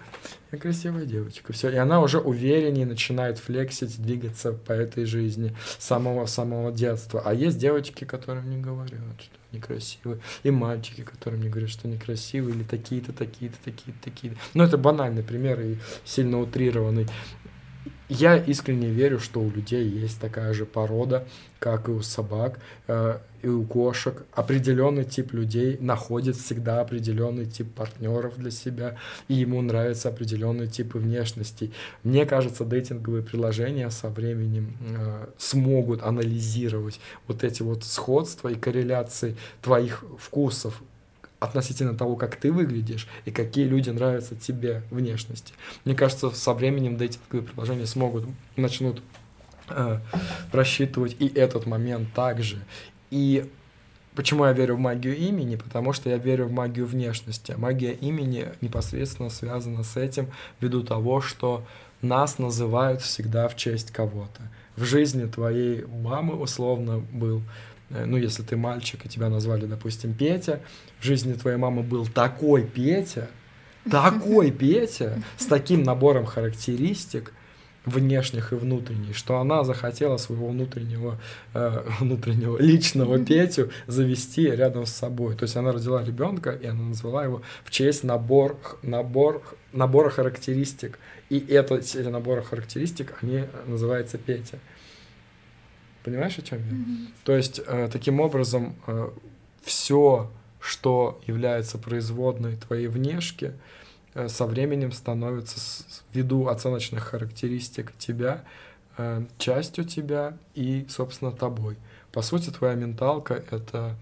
я 0.51 0.60
красивая 0.60 1.06
девочка, 1.06 1.51
все, 1.51 1.71
и 1.71 1.77
она 1.77 1.99
уже 1.99 2.19
увереннее 2.19 2.86
начинает 2.86 3.39
флексить, 3.39 3.99
двигаться 3.99 4.53
по 4.53 4.71
этой 4.71 5.06
жизни 5.06 5.56
с 5.79 5.86
самого 5.86 6.27
самого 6.27 6.71
детства. 6.71 7.23
А 7.25 7.34
есть 7.34 7.58
девочки, 7.58 8.03
которым 8.03 8.51
не 8.51 8.58
говорят, 8.58 9.19
что 9.19 9.42
они 9.53 9.61
красивые, 9.61 10.19
и 10.43 10.51
мальчики, 10.51 11.01
которым 11.01 11.41
не 11.41 11.49
говорят, 11.49 11.69
что 11.69 11.87
они 11.87 11.97
красивые, 11.97 12.55
или 12.55 12.63
такие-то, 12.63 13.13
такие-то, 13.13 13.57
такие-то, 13.63 14.03
такие-то. 14.03 14.37
Ну, 14.53 14.63
это 14.63 14.77
банальный 14.77 15.23
пример 15.23 15.61
и 15.61 15.77
сильно 16.03 16.39
утрированный. 16.39 17.07
Я 18.09 18.37
искренне 18.37 18.89
верю, 18.89 19.19
что 19.19 19.39
у 19.39 19.49
людей 19.49 19.87
есть 19.87 20.19
такая 20.19 20.53
же 20.53 20.65
порода, 20.65 21.25
как 21.59 21.87
и 21.87 21.91
у 21.91 22.01
собак, 22.01 22.59
э, 22.87 23.19
и 23.41 23.47
у 23.47 23.63
кошек. 23.63 24.25
Определенный 24.33 25.05
тип 25.05 25.31
людей 25.31 25.77
находит 25.79 26.35
всегда 26.35 26.81
определенный 26.81 27.45
тип 27.45 27.73
партнеров 27.73 28.37
для 28.37 28.51
себя, 28.51 28.97
и 29.29 29.35
ему 29.35 29.61
нравятся 29.61 30.09
определенные 30.09 30.67
типы 30.67 30.99
внешностей. 30.99 31.73
Мне 32.03 32.25
кажется, 32.25 32.65
дейтинговые 32.65 33.23
приложения 33.23 33.89
со 33.89 34.09
временем 34.09 34.75
э, 34.81 35.27
смогут 35.37 36.03
анализировать 36.03 36.99
вот 37.27 37.45
эти 37.45 37.61
вот 37.63 37.85
сходства 37.85 38.49
и 38.49 38.55
корреляции 38.55 39.37
твоих 39.61 40.03
вкусов 40.19 40.81
относительно 41.43 41.93
того, 41.93 42.15
как 42.15 42.38
ты 42.38 42.51
выглядишь 42.51 43.08
и 43.25 43.32
какие 43.32 43.65
люди 43.65 43.89
нравятся 43.89 44.36
тебе 44.36 44.84
внешности. 44.89 45.53
Мне 45.84 45.93
кажется, 45.93 46.29
со 46.32 46.53
временем 46.53 46.97
дейтинговые 46.97 47.45
приложения 47.45 47.86
смогут, 47.86 48.25
начнут 48.56 49.01
э, 49.69 49.99
просчитывать 50.51 51.17
и 51.19 51.27
этот 51.27 51.65
момент 51.65 52.13
также. 52.13 52.63
И 53.12 53.49
почему 54.15 54.45
я 54.45 54.53
верю 54.53 54.75
в 54.75 54.79
магию 54.79 55.17
имени? 55.17 55.58
Потому 55.58 55.91
что 55.91 56.10
я 56.10 56.17
верю 56.17 56.45
в 56.45 56.51
магию 56.51 56.86
внешности. 56.86 57.53
Магия 57.58 57.91
имени 57.91 58.47
непосредственно 58.62 59.29
связана 59.29 59.84
с 59.84 59.97
этим 59.97 60.27
ввиду 60.62 60.82
того, 60.82 61.19
что 61.19 61.65
нас 62.01 62.39
называют 62.39 63.01
всегда 63.01 63.49
в 63.49 63.56
честь 63.58 63.91
кого-то. 63.91 64.41
В 64.77 64.86
жизни 64.86 65.25
твоей 65.25 65.86
мамы 65.86 66.36
условно 66.36 66.99
был 66.99 67.41
ну, 68.06 68.17
если 68.17 68.43
ты 68.43 68.56
мальчик, 68.56 69.06
и 69.06 69.10
тебя 69.10 69.29
назвали, 69.29 69.65
допустим, 69.65 70.13
Петя, 70.13 70.62
в 70.99 71.06
жизни 71.06 71.34
твоей 71.34 71.58
мамы 71.58 71.84
был 71.84 72.06
такой 72.06 72.63
Петя, 72.63 73.29
такой 73.89 74.51
Петя 74.60 75.21
с 75.38 75.45
таким 75.45 75.84
набором 75.84 76.25
характеристик 76.25 77.34
внешних 77.86 78.53
и 78.53 78.56
внутренних, 78.56 79.15
что 79.15 79.39
она 79.39 79.63
захотела 79.63 80.17
своего 80.17 80.47
внутреннего, 80.47 81.19
э, 81.53 81.84
внутреннего 81.99 82.58
личного 82.58 83.19
Петю 83.19 83.71
завести 83.88 84.49
рядом 84.49 84.86
с 84.86 84.91
собой. 84.91 85.36
То 85.36 85.43
есть 85.43 85.56
она 85.56 85.71
родила 85.71 86.03
ребенка, 86.03 86.51
и 86.51 86.65
она 86.65 86.84
назвала 86.84 87.23
его 87.23 87.41
в 87.63 87.71
честь 87.71 88.03
набор, 88.03 88.58
набор, 88.82 89.43
набора 89.73 90.10
характеристик. 90.10 90.99
И 91.29 91.39
это, 91.39 91.75
эти 91.75 91.97
набора 91.97 92.41
характеристик, 92.41 93.13
они 93.21 93.45
называются 93.65 94.17
Петя. 94.17 94.60
Понимаешь, 96.03 96.37
о 96.37 96.41
чем 96.41 96.59
я? 96.59 96.71
Mm-hmm. 96.71 97.07
То 97.23 97.35
есть, 97.35 97.61
э, 97.65 97.89
таким 97.91 98.19
образом, 98.19 98.75
э, 98.87 99.09
все, 99.63 100.29
что 100.59 101.21
является 101.25 101.77
производной 101.77 102.57
твоей 102.57 102.87
внешки, 102.87 103.53
э, 104.13 104.27
со 104.27 104.45
временем 104.45 104.91
становится 104.91 105.59
с, 105.59 106.03
ввиду 106.13 106.47
оценочных 106.47 107.03
характеристик 107.03 107.93
тебя 107.97 108.43
э, 108.97 109.25
частью 109.37 109.85
тебя 109.85 110.37
и, 110.55 110.85
собственно, 110.89 111.31
тобой. 111.31 111.77
По 112.11 112.21
сути, 112.21 112.49
твоя 112.49 112.75
менталка— 112.75 113.33
это 113.51 113.95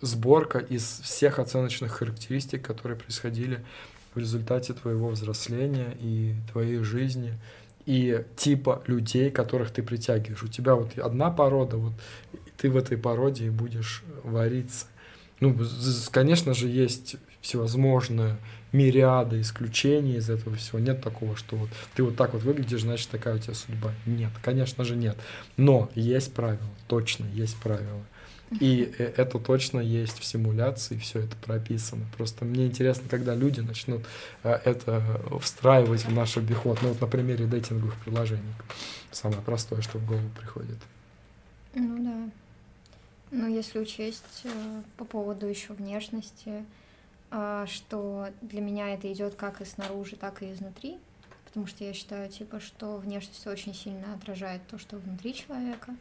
сборка 0.00 0.58
из 0.58 1.00
всех 1.02 1.38
оценочных 1.38 1.92
характеристик, 1.92 2.66
которые 2.66 2.98
происходили 2.98 3.64
в 4.14 4.18
результате 4.18 4.74
твоего 4.74 5.08
взросления 5.08 5.96
и 6.00 6.34
твоей 6.52 6.78
жизни— 6.78 7.38
и 7.86 8.24
типа 8.36 8.82
людей, 8.86 9.30
которых 9.30 9.70
ты 9.70 9.82
притягиваешь. 9.82 10.42
У 10.42 10.48
тебя 10.48 10.74
вот 10.74 10.98
одна 10.98 11.30
порода, 11.30 11.76
вот 11.76 11.92
ты 12.56 12.70
в 12.70 12.76
этой 12.76 12.96
породе 12.96 13.46
и 13.46 13.50
будешь 13.50 14.02
вариться. 14.22 14.86
Ну, 15.40 15.56
конечно 16.10 16.54
же, 16.54 16.68
есть 16.68 17.16
всевозможные 17.40 18.36
мириады 18.70 19.40
исключений 19.40 20.16
из 20.16 20.30
этого 20.30 20.56
всего. 20.56 20.78
Нет 20.78 21.02
такого, 21.02 21.36
что 21.36 21.56
вот 21.56 21.68
ты 21.94 22.02
вот 22.02 22.16
так 22.16 22.32
вот 22.32 22.42
выглядишь, 22.42 22.82
значит, 22.82 23.10
такая 23.10 23.34
у 23.34 23.38
тебя 23.38 23.54
судьба. 23.54 23.92
Нет, 24.06 24.30
конечно 24.42 24.84
же, 24.84 24.96
нет. 24.96 25.16
Но 25.56 25.90
есть 25.94 26.32
правила, 26.32 26.70
точно 26.86 27.26
есть 27.34 27.56
правила. 27.56 28.02
И 28.60 28.94
э, 28.98 29.12
это 29.16 29.38
точно 29.38 29.80
есть 29.80 30.18
в 30.18 30.24
симуляции, 30.24 30.96
все 30.98 31.20
это 31.20 31.36
прописано. 31.36 32.04
Просто 32.16 32.44
мне 32.44 32.66
интересно, 32.66 33.08
когда 33.08 33.34
люди 33.34 33.60
начнут 33.60 34.02
э, 34.42 34.52
это 34.64 35.02
встраивать 35.40 36.04
в 36.04 36.12
наш 36.12 36.36
обиход. 36.36 36.78
Ну 36.82 36.88
вот 36.88 37.00
на 37.00 37.06
примере 37.06 37.46
дейтинговых 37.46 37.96
приложений. 38.04 38.54
Самое 39.10 39.42
простое, 39.42 39.80
что 39.82 39.98
в 39.98 40.06
голову 40.06 40.28
приходит. 40.38 40.78
Ну 41.74 42.04
да. 42.04 42.30
Ну, 43.30 43.48
если 43.48 43.78
учесть 43.78 44.42
э, 44.44 44.82
по 44.96 45.04
поводу 45.04 45.46
еще 45.46 45.72
внешности, 45.72 46.64
что 47.64 48.28
для 48.42 48.60
меня 48.60 48.92
это 48.92 49.10
идет 49.10 49.36
как 49.36 49.62
и 49.62 49.64
снаружи, 49.64 50.16
так 50.16 50.42
и 50.42 50.52
изнутри, 50.52 50.98
потому 51.46 51.66
что 51.66 51.82
я 51.82 51.94
считаю, 51.94 52.28
типа, 52.28 52.60
что 52.60 52.98
внешность 52.98 53.46
очень 53.46 53.74
сильно 53.74 54.12
отражает 54.12 54.60
то, 54.66 54.78
что 54.78 54.98
внутри 54.98 55.34
человека 55.34 55.96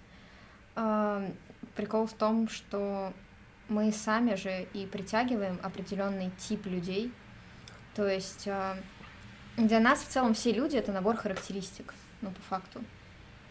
прикол 1.75 2.05
в 2.07 2.13
том, 2.13 2.47
что 2.49 3.13
мы 3.71 3.91
сами 3.91 4.36
же 4.36 4.67
и 4.73 4.86
притягиваем 4.86 5.60
определенный 5.63 6.31
тип 6.38 6.65
людей. 6.65 7.12
То 7.95 8.07
есть 8.07 8.47
а, 8.47 8.77
для 9.57 9.79
нас 9.79 10.01
в 10.01 10.07
целом 10.07 10.34
все 10.34 10.51
люди 10.51 10.77
это 10.77 10.91
набор 10.91 11.15
характеристик, 11.15 11.93
ну, 12.21 12.31
по 12.31 12.41
факту. 12.41 12.84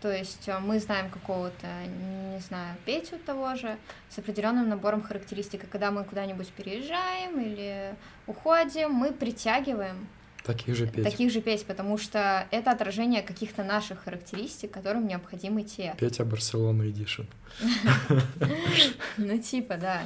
То 0.00 0.14
есть 0.14 0.48
а, 0.48 0.60
мы 0.60 0.78
знаем 0.78 1.10
какого-то, 1.10 1.66
не 1.86 2.40
знаю, 2.40 2.76
Петю 2.84 3.18
того 3.18 3.54
же, 3.54 3.78
с 4.08 4.18
определенным 4.18 4.68
набором 4.68 5.02
характеристик. 5.02 5.64
И 5.64 5.66
когда 5.66 5.90
мы 5.90 6.04
куда-нибудь 6.04 6.50
переезжаем 6.52 7.40
или 7.40 7.94
уходим, 8.26 8.92
мы 8.92 9.12
притягиваем 9.12 10.06
Таких 10.44 10.74
же 10.74 10.86
Петь. 10.86 11.04
Таких 11.04 11.30
же 11.30 11.40
Петь, 11.40 11.66
потому 11.66 11.98
что 11.98 12.46
это 12.50 12.70
отражение 12.70 13.22
каких-то 13.22 13.62
наших 13.62 14.04
характеристик, 14.04 14.70
которым 14.70 15.06
необходимы 15.06 15.62
те. 15.62 15.94
Петя 15.98 16.24
Барселона 16.24 16.88
Эдишн. 16.88 17.22
Ну, 19.16 19.38
типа, 19.38 19.76
да. 19.76 20.02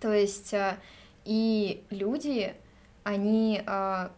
То 0.00 0.12
есть, 0.12 0.52
э, 0.52 0.76
и 1.24 1.82
люди, 1.90 2.54
они, 3.04 3.62
э, 3.66 4.08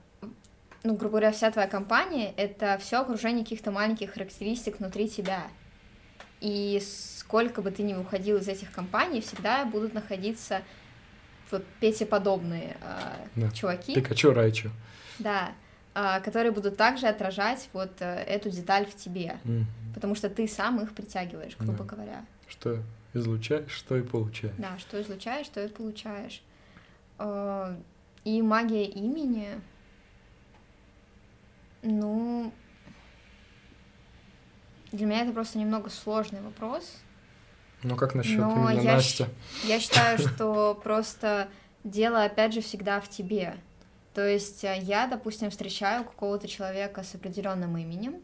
ну, 0.83 0.97
грубо 0.97 1.11
говоря, 1.11 1.33
вся 1.33 1.51
твоя 1.51 1.69
компания— 1.69 2.33
это 2.37 2.79
все 2.81 3.01
окружение 3.01 3.45
каких-то 3.45 3.71
маленьких 3.71 4.13
характеристик 4.15 4.79
внутри 4.79 5.09
тебя. 5.09 5.47
И 6.41 6.83
сколько 6.85 7.63
бы 7.63 7.71
ты 7.71 7.83
ни 7.83 7.95
уходил 7.95 8.39
из 8.39 8.49
этих 8.49 8.73
компаний, 8.73 9.21
всегда 9.21 9.65
будут 9.65 9.95
находиться 9.95 10.63
вот 11.53 11.65
Пете 11.81 12.07
подобные 12.07 12.77
э, 12.81 13.27
да. 13.37 13.51
чуваки. 13.51 13.95
Пикачу 13.95 14.33
Райчу. 14.33 14.71
Да, 15.19 15.53
э, 15.95 16.21
которые 16.21 16.53
будут 16.53 16.77
также 16.77 17.07
отражать 17.07 17.69
вот 17.73 17.91
э, 18.01 18.25
эту 18.25 18.51
деталь 18.51 18.87
в 18.87 18.95
тебе, 18.95 19.39
mm. 19.45 19.65
потому 19.95 20.15
что 20.15 20.29
ты 20.29 20.49
сам 20.49 20.81
их 20.81 20.95
притягиваешь, 20.95 21.57
грубо 21.59 21.85
да. 21.85 21.85
говоря. 21.85 22.27
Что 22.49 22.79
излучаешь, 23.15 23.71
что 23.71 23.97
и 23.97 24.03
получаешь. 24.03 24.55
Да, 24.59 24.79
что 24.79 25.01
излучаешь, 25.01 25.47
что 25.47 25.65
и 25.65 25.69
получаешь. 25.69 26.43
Э, 27.19 27.77
и 28.25 28.41
магия 28.43 28.85
имени, 28.85 29.61
ну, 31.83 32.53
для 34.93 35.07
меня 35.07 35.23
это 35.23 35.33
просто 35.33 35.59
немного 35.59 35.91
сложный 35.91 36.41
вопрос, 36.41 37.03
ну 37.83 37.97
как 37.97 38.15
насчет 38.15 38.39
Но 38.39 38.71
именно 38.71 38.81
я 38.81 38.95
Настя? 38.95 39.29
Я 39.65 39.81
считаю, 39.81 40.19
что 40.35 40.79
просто 40.83 41.49
дело 41.85 42.25
опять 42.25 42.55
же 42.55 42.61
всегда 42.61 43.01
в 43.01 43.09
тебе. 43.09 43.57
То 44.15 44.27
есть 44.27 44.63
э, 44.65 44.79
я, 44.81 45.07
допустим, 45.07 45.51
встречаю 45.51 46.05
какого-то 46.05 46.49
человека 46.49 47.03
с 47.03 47.15
определенным 47.15 47.77
именем, 47.77 48.17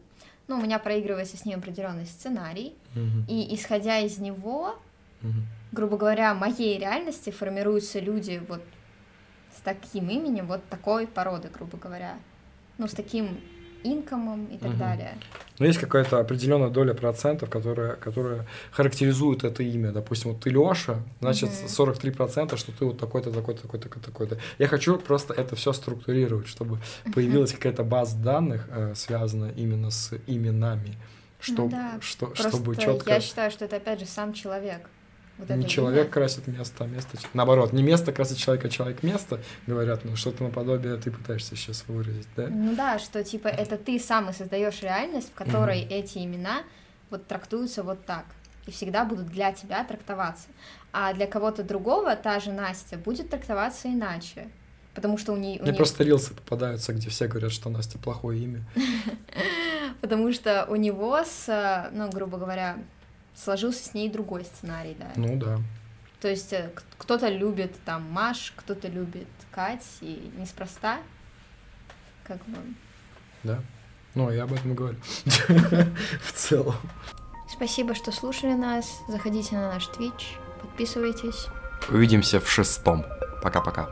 ну, 0.47 0.57
у 0.57 0.61
меня 0.61 0.79
проигрывается 0.79 1.37
с 1.37 1.45
ним 1.45 1.59
определенный 1.59 2.05
сценарий, 2.05 2.73
угу. 2.95 3.25
и 3.27 3.53
исходя 3.55 3.99
из 3.99 4.17
него, 4.17 4.75
угу. 5.21 5.33
грубо 5.71 5.97
говоря, 5.97 6.33
моей 6.33 6.79
реальности 6.79 7.29
формируются 7.29 7.99
люди 7.99 8.41
вот 8.47 8.61
с 9.55 9.61
таким 9.61 10.09
именем, 10.09 10.47
вот 10.47 10.67
такой 10.69 11.05
породы, 11.05 11.49
грубо 11.49 11.77
говоря, 11.77 12.17
ну, 12.79 12.87
с 12.87 12.91
таким 12.91 13.39
инкомом 13.83 14.45
и 14.45 14.57
так 14.57 14.71
угу. 14.71 14.79
далее. 14.79 15.17
Но 15.59 15.65
есть 15.65 15.79
какая-то 15.79 16.19
определенная 16.19 16.69
доля 16.69 16.93
процентов, 16.93 17.49
которая, 17.49 17.95
которая 17.95 18.45
характеризует 18.71 19.43
это 19.43 19.61
имя. 19.63 19.91
Допустим, 19.91 20.31
вот 20.31 20.41
ты 20.41 20.49
Леша, 20.49 21.01
значит, 21.19 21.49
угу. 21.49 21.89
43%, 21.89 22.57
что 22.57 22.71
ты 22.71 22.85
вот 22.85 22.99
такой-то, 22.99 23.31
такой-то, 23.31 23.63
такой-то, 23.63 23.99
такой-то. 23.99 24.37
Я 24.57 24.67
хочу 24.67 24.97
просто 24.97 25.33
это 25.33 25.55
все 25.55 25.73
структурировать, 25.73 26.47
чтобы 26.47 26.79
появилась 27.13 27.51
какая-то 27.51 27.83
база 27.83 28.17
данных, 28.17 28.67
э, 28.69 28.93
связанная 28.95 29.51
именно 29.51 29.91
с 29.91 30.13
именами. 30.27 30.97
Чтобы, 31.39 31.63
ну 31.63 31.69
да. 31.71 31.97
что, 32.01 32.35
чтобы 32.35 32.75
четко. 32.75 33.11
Я 33.11 33.21
считаю, 33.21 33.49
что 33.51 33.65
это 33.65 33.77
опять 33.77 33.99
же 33.99 34.05
сам 34.05 34.33
человек. 34.33 34.89
Вот 35.39 35.49
не 35.49 35.67
человек 35.67 36.05
имя. 36.05 36.11
красит 36.11 36.47
место, 36.47 36.83
а 36.83 36.87
место... 36.87 37.17
Наоборот, 37.33 37.71
не 37.73 37.81
место 37.81 38.11
красит 38.11 38.37
человека, 38.37 38.67
а 38.67 38.69
человек 38.69 39.03
место, 39.03 39.39
говорят, 39.67 40.03
ну 40.03 40.15
что-то 40.15 40.43
наподобие 40.43 40.97
ты 40.97 41.11
пытаешься 41.11 41.55
сейчас 41.55 41.85
выразить, 41.87 42.27
да? 42.35 42.47
Ну 42.49 42.75
да, 42.75 42.99
что 42.99 43.23
типа 43.23 43.47
это 43.47 43.77
ты 43.77 43.99
сам 43.99 44.29
и 44.29 44.33
создаешь 44.33 44.81
реальность, 44.81 45.31
в 45.31 45.33
которой 45.33 45.81
mm 45.81 45.89
эти 45.89 46.19
имена 46.19 46.63
вот 47.09 47.25
трактуются 47.25 47.83
вот 47.83 48.05
так 48.05 48.25
и 48.69 48.71
всегда 48.71 49.03
будут 49.03 49.27
для 49.27 49.51
тебя 49.51 49.83
трактоваться. 49.83 50.47
А 50.91 51.13
для 51.13 51.27
кого-то 51.27 51.63
другого 51.63 52.15
та 52.15 52.39
же 52.39 52.51
Настя 52.51 52.97
будет 52.97 53.29
трактоваться 53.29 53.87
иначе. 53.87 54.49
Потому 54.93 55.17
что 55.17 55.33
у 55.33 55.37
нее... 55.37 55.61
Мне 55.61 55.73
просто 55.73 56.03
рилсы 56.03 56.33
попадаются, 56.33 56.93
где 56.93 57.09
все 57.09 57.27
говорят, 57.27 57.51
что 57.51 57.69
Настя 57.69 57.97
плохое 57.97 58.41
имя. 58.43 58.63
Потому 60.01 60.31
что 60.31 60.65
у 60.69 60.75
него 60.75 61.17
с, 61.23 61.89
ну, 61.91 62.09
грубо 62.09 62.37
говоря, 62.37 62.77
сложился 63.43 63.83
с 63.83 63.93
ней 63.93 64.09
другой 64.09 64.45
сценарий, 64.45 64.95
да. 64.99 65.11
Ну 65.15 65.37
да. 65.37 65.59
То 66.21 66.27
есть 66.27 66.51
э, 66.53 66.71
кто-то 66.97 67.29
любит 67.29 67.73
там 67.85 68.03
Маш, 68.11 68.53
кто-то 68.55 68.87
любит 68.87 69.27
Кать, 69.51 69.85
и 70.01 70.31
неспроста, 70.37 70.99
как 72.23 72.43
бы. 72.45 72.57
Да. 73.43 73.59
Ну, 74.15 74.29
я 74.31 74.43
об 74.43 74.53
этом 74.53 74.71
и 74.71 74.75
говорю. 74.75 74.97
В 76.21 76.31
целом. 76.33 76.75
Спасибо, 77.49 77.95
что 77.95 78.11
слушали 78.11 78.53
нас. 78.53 78.99
Заходите 79.07 79.55
на 79.55 79.73
наш 79.73 79.87
Twitch, 79.89 80.37
подписывайтесь. 80.61 81.47
Увидимся 81.89 82.39
в 82.39 82.49
шестом. 82.49 83.05
Пока-пока. 83.41 83.87